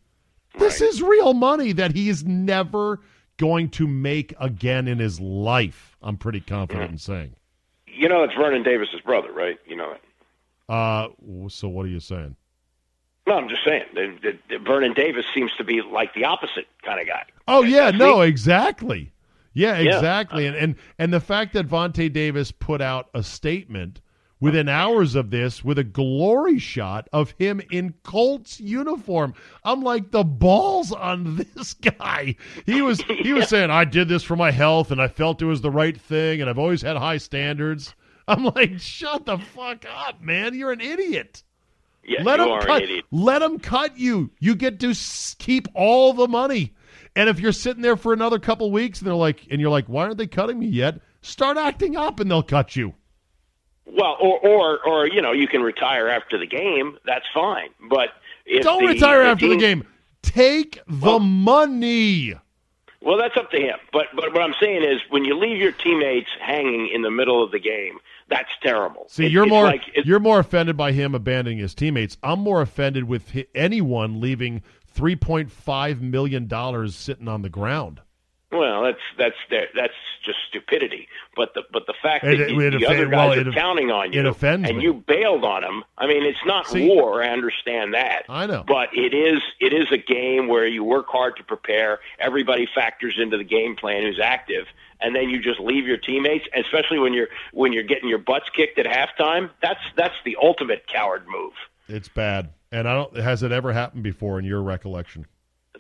[0.59, 0.89] This right.
[0.89, 3.01] is real money that he is never
[3.39, 5.97] going to make again in his life.
[6.03, 6.95] I'm pretty confident mm-hmm.
[6.95, 7.37] in saying.
[7.87, 9.59] You know, it's Vernon Davis's brother, right?
[9.67, 10.73] You know that.
[10.73, 11.09] Uh,
[11.49, 12.37] so what are you saying?
[13.27, 13.85] No, I'm just saying.
[13.95, 17.25] The, the, Vernon Davis seems to be like the opposite kind of guy.
[17.47, 19.13] Oh yeah, no, exactly.
[19.55, 20.45] Yeah, exactly.
[20.45, 20.51] Yeah.
[20.51, 24.01] And, and and the fact that Vontae Davis put out a statement
[24.43, 29.33] within hours of this with a glory shot of him in Colts uniform.
[29.63, 32.35] I'm like the balls on this guy.
[32.67, 35.47] He was he was saying I did this for my health and I felt it
[35.47, 37.95] was the right thing and I've always had high standards.
[38.27, 40.55] I'm like shut the fuck up, man.
[40.55, 41.45] You're an idiot.
[42.05, 42.83] Yeah, let you them cut,
[43.13, 44.31] Let them cut you.
[44.41, 44.93] You get to
[45.39, 46.75] keep all the money.
[47.15, 49.87] And if you're sitting there for another couple weeks and they're like, and you're like,
[49.87, 51.01] why aren't they cutting me yet?
[51.21, 52.95] Start acting up and they'll cut you.
[53.85, 56.97] Well, or or or you know, you can retire after the game.
[57.05, 57.71] That's fine.
[57.91, 58.11] But
[58.63, 59.85] don't the, retire the after team, the game.
[60.23, 62.35] Take the well, money.
[63.01, 63.79] Well, that's up to him.
[63.93, 67.43] But but what I'm saying is, when you leave your teammates hanging in the middle
[67.43, 67.99] of the game,
[68.31, 69.07] that's terrible.
[69.09, 72.17] See, it, you're more like, you're more offended by him abandoning his teammates.
[72.23, 74.63] I'm more offended with anyone leaving
[74.93, 78.01] three point five million dollars sitting on the ground.
[78.53, 81.09] Well, that's that's that's just stupidity.
[81.35, 83.91] But the but the fact that it, you, it the other guys well, are counting
[83.91, 84.83] on you and me.
[84.83, 85.85] you bailed on them.
[85.97, 87.23] I mean, it's not See, war.
[87.23, 88.25] I understand that.
[88.29, 88.63] I know.
[88.67, 92.01] But it is it is a game where you work hard to prepare.
[92.19, 94.67] Everybody factors into the game plan who's active,
[95.01, 98.51] and then you just leave your teammates, especially when you're when you're getting your butts
[98.55, 99.49] kicked at halftime.
[99.63, 101.55] That's that's the ultimate coward move.
[101.89, 102.51] It's bad.
[102.73, 103.17] And I don't.
[103.19, 105.27] Has it ever happened before in your recollection?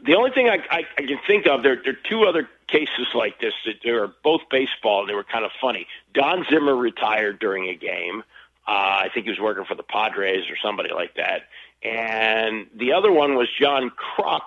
[0.04, 3.06] The only thing I, I, I can think of, there, there are two other cases
[3.14, 5.86] like this that they were both baseball and they were kind of funny.
[6.12, 8.22] Don Zimmer retired during a game.
[8.66, 8.70] Uh,
[9.04, 11.42] I think he was working for the Padres or somebody like that.
[11.82, 14.40] And the other one was John Kruk,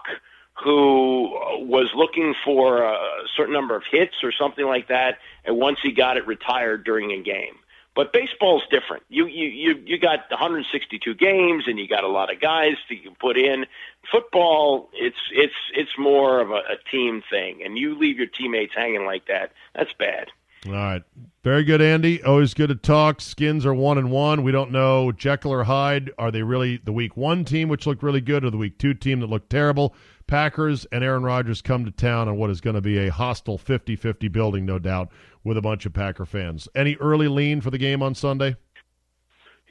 [0.63, 1.31] who
[1.65, 2.97] was looking for a
[3.35, 5.19] certain number of hits or something like that.
[5.43, 7.55] And once he got it, retired during a game.
[7.95, 9.03] But baseball's different.
[9.07, 12.95] You you you you got 162 games and you got a lot of guys that
[12.95, 13.65] you can put in.
[14.11, 18.73] Football, it's it's it's more of a, a team thing, and you leave your teammates
[18.75, 19.53] hanging like that.
[19.73, 20.27] That's bad.
[20.67, 21.03] All right.
[21.43, 22.23] Very good, Andy.
[22.23, 23.21] Always good to talk.
[23.21, 24.41] Skins are one and one.
[24.43, 26.11] We don't know Jekyll or Hyde.
[26.17, 28.93] Are they really the week one team, which looked really good, or the week two
[28.95, 29.93] team that looked terrible?
[30.27, 33.59] Packers and Aaron Rodgers come to town on what is going to be a hostile
[33.59, 35.09] 50 50 building, no doubt,
[35.45, 36.67] with a bunch of Packer fans.
[36.75, 38.57] Any early lean for the game on Sunday?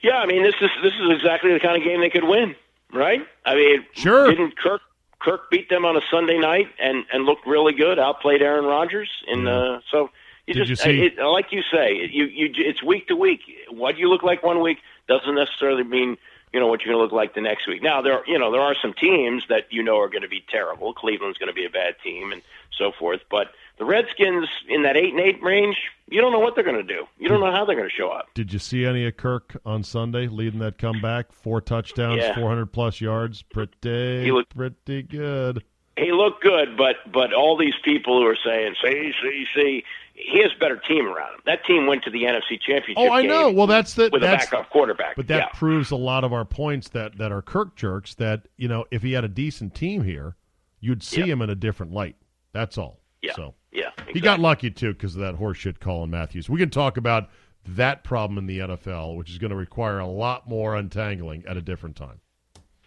[0.02, 2.54] Yeah, I mean this is this is exactly the kind of game they could win,
[2.92, 3.20] right?
[3.44, 4.28] I mean, sure.
[4.28, 4.80] Didn't Kirk
[5.20, 9.10] Kirk beat them on a Sunday night and and looked really good, outplayed Aaron Rodgers,
[9.26, 9.58] and yeah.
[9.58, 10.10] uh, so
[10.46, 11.06] you Did just you see?
[11.06, 13.40] It, like you say, you you it's week to week.
[13.70, 16.18] What you look like one week doesn't necessarily mean
[16.54, 17.82] you know what you're going to look like the next week.
[17.82, 20.44] Now there, you know, there are some teams that you know are going to be
[20.48, 20.94] terrible.
[20.94, 22.42] Cleveland's going to be a bad team, and
[22.78, 23.22] so forth.
[23.28, 25.76] But the Redskins in that eight and eight range,
[26.08, 27.06] you don't know what they're going to do.
[27.18, 28.28] You don't know how they're going to show up.
[28.34, 31.32] Did you see any of Kirk on Sunday leading that comeback?
[31.32, 32.36] Four touchdowns, yeah.
[32.36, 33.42] 400 plus yards.
[33.42, 35.64] Pretty, he looked, pretty good.
[35.98, 39.84] He looked good, but but all these people who are saying, see, see, see,
[40.14, 41.40] he has a better team around him.
[41.44, 42.96] That team went to the NFC Championship.
[42.96, 43.50] Oh, I know.
[43.50, 45.16] Well, that's the with that's, a backup quarterback.
[45.16, 45.48] But that yeah.
[45.58, 48.14] proves a lot of our points that that are Kirk jerks.
[48.14, 50.36] That you know, if he had a decent team here,
[50.80, 52.16] you'd see him in a different light.
[52.52, 53.00] That's all.
[53.22, 53.34] Yeah.
[53.34, 53.90] So yeah.
[54.12, 56.48] He got lucky too because of that horseshit Colin Matthews.
[56.48, 57.28] We can talk about
[57.66, 61.56] that problem in the NFL, which is going to require a lot more untangling at
[61.56, 62.20] a different time.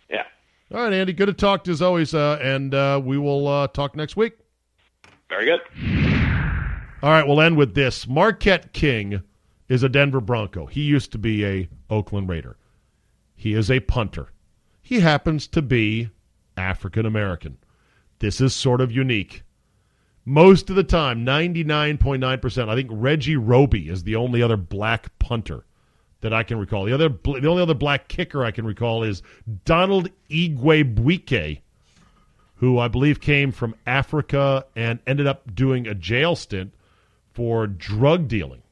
[0.10, 0.24] Yeah.
[0.74, 1.14] All right, Andy.
[1.14, 4.34] Good to talk to as always, uh, and uh, we will uh, talk next week.
[5.30, 6.17] Very good.
[7.04, 8.08] All right, we'll end with this.
[8.08, 9.22] Marquette King
[9.70, 10.66] is a Denver Bronco.
[10.66, 12.58] He used to be a Oakland Raider.
[13.36, 14.32] He is a punter.
[14.82, 16.10] He happens to be
[16.58, 17.60] African American.
[18.18, 19.44] This is sort of unique.
[20.26, 25.66] Most of the time, 99.9%, I think Reggie Roby is the only other black punter
[26.22, 26.86] that I can recall.
[26.86, 29.22] The other the only other black kicker I can recall is
[29.66, 31.62] Donald Igwebuike,
[32.56, 36.74] who I believe came from Africa and ended up doing a jail stint
[37.38, 38.64] for drug dealing.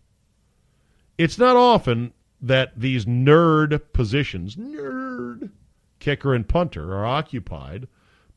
[1.19, 5.51] It's not often that these nerd positions, nerd
[5.99, 7.87] kicker and punter, are occupied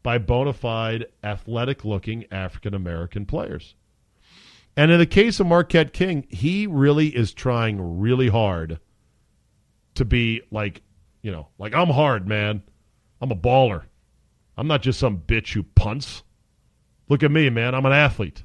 [0.03, 3.74] by bona fide, athletic looking African American players.
[4.76, 8.81] And in the case of Marquette King, he really is trying really hard
[9.95, 10.83] to be like,
[11.22, 12.62] you know, like I'm hard, man.
[13.22, 13.85] I'm a baller.
[14.59, 16.22] I'm not just some bitch who punts.
[17.09, 17.74] Look at me, man.
[17.74, 18.43] I'm an athlete.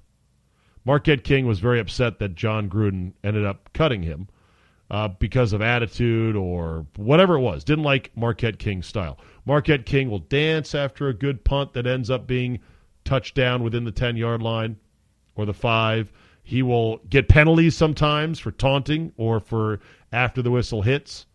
[0.86, 4.28] Marquette King was very upset that Jon Gruden ended up cutting him
[4.92, 7.64] uh, because of attitude or whatever it was.
[7.64, 9.18] Didn't like Marquette King's style.
[9.46, 12.60] Marquette King will dance after a good punt that ends up being
[13.06, 14.78] touchdown within the 10 yard line
[15.36, 16.12] or the five.
[16.44, 19.80] He will get penalties sometimes for taunting or for
[20.12, 21.26] after the whistle hits.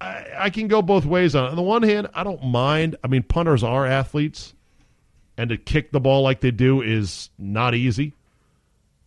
[0.00, 1.50] I, I can go both ways on it.
[1.50, 2.96] On the one hand, I don't mind.
[3.04, 4.54] I mean, punters are athletes,
[5.36, 8.14] and to kick the ball like they do is not easy.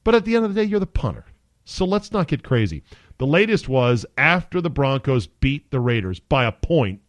[0.04, 1.26] But at the end of the day, you're the punter.
[1.66, 2.84] So let's not get crazy.
[3.18, 7.00] The latest was after the Broncos beat the Raiders by a point,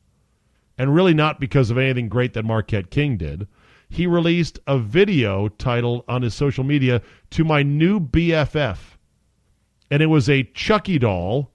[0.78, 3.49] and really not because of anything great that Marquette King did.
[3.88, 8.78] He released a video titled on his social media to my new BFF.
[9.90, 11.53] And it was a Chucky doll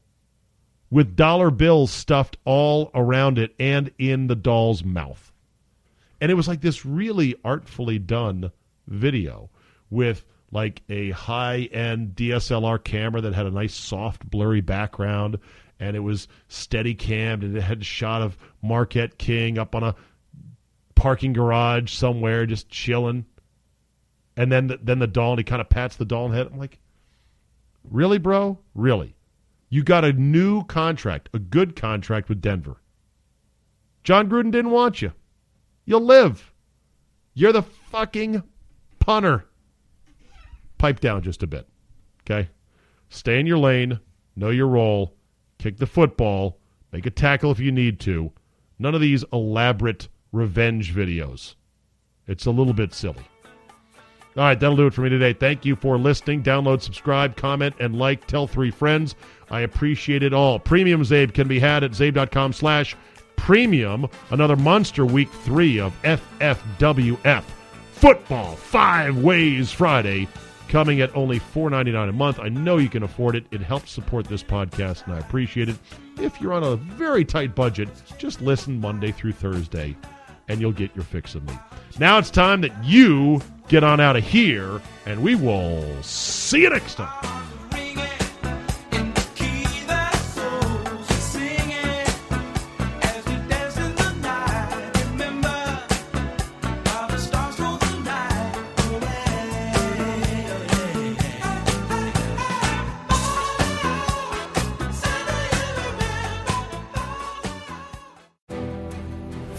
[0.89, 5.31] with dollar bills stuffed all around it and in the doll's mouth.
[6.21, 8.51] And it was like this really artfully done
[8.87, 9.49] video
[9.89, 15.39] with like a high end DSLR camera that had a nice soft blurry background
[15.79, 19.83] and it was steady cammed and it had a shot of Marquette King up on
[19.83, 19.95] a
[20.95, 23.25] parking garage somewhere just chilling.
[24.35, 26.47] And then the, then the doll and he kind of pats the doll head.
[26.51, 26.79] I'm like,
[27.83, 28.57] really, bro?
[28.73, 29.15] Really?
[29.69, 32.77] You got a new contract, a good contract with Denver.
[34.03, 35.13] Jon Gruden didn't want you.
[35.85, 36.51] You'll live.
[37.33, 38.43] You're the fucking
[38.99, 39.45] punter
[40.79, 41.67] pipe down just a bit.
[42.21, 42.49] Okay?
[43.09, 43.99] Stay in your lane,
[44.35, 45.15] know your role,
[45.59, 46.57] kick the football,
[46.91, 48.31] make a tackle if you need to.
[48.79, 51.55] None of these elaborate revenge videos.
[52.27, 53.23] It's a little bit silly.
[54.37, 55.33] All right, that'll do it for me today.
[55.33, 56.43] Thank you for listening.
[56.43, 58.25] Download, subscribe, comment, and like.
[58.27, 59.15] Tell three friends.
[59.49, 60.59] I appreciate it all.
[60.59, 62.95] Premium Czabe can be had at czabe.com slash
[63.35, 64.07] premium.
[64.29, 67.43] Another monster week three of FFWF.
[67.93, 70.27] Football Five Ways Friday
[70.69, 72.39] coming at only $4.99 a month.
[72.39, 73.45] I know you can afford it.
[73.51, 75.75] It helps support this podcast, and I appreciate it.
[76.19, 79.97] If you're on a very tight budget, just listen Monday through Thursday,
[80.47, 81.53] and you'll get your fix of me.
[81.99, 86.69] Now it's time that you get on out of here, and we will see you
[86.69, 87.48] next time.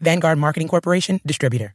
[0.00, 1.74] Vanguard Marketing Corporation, distributor.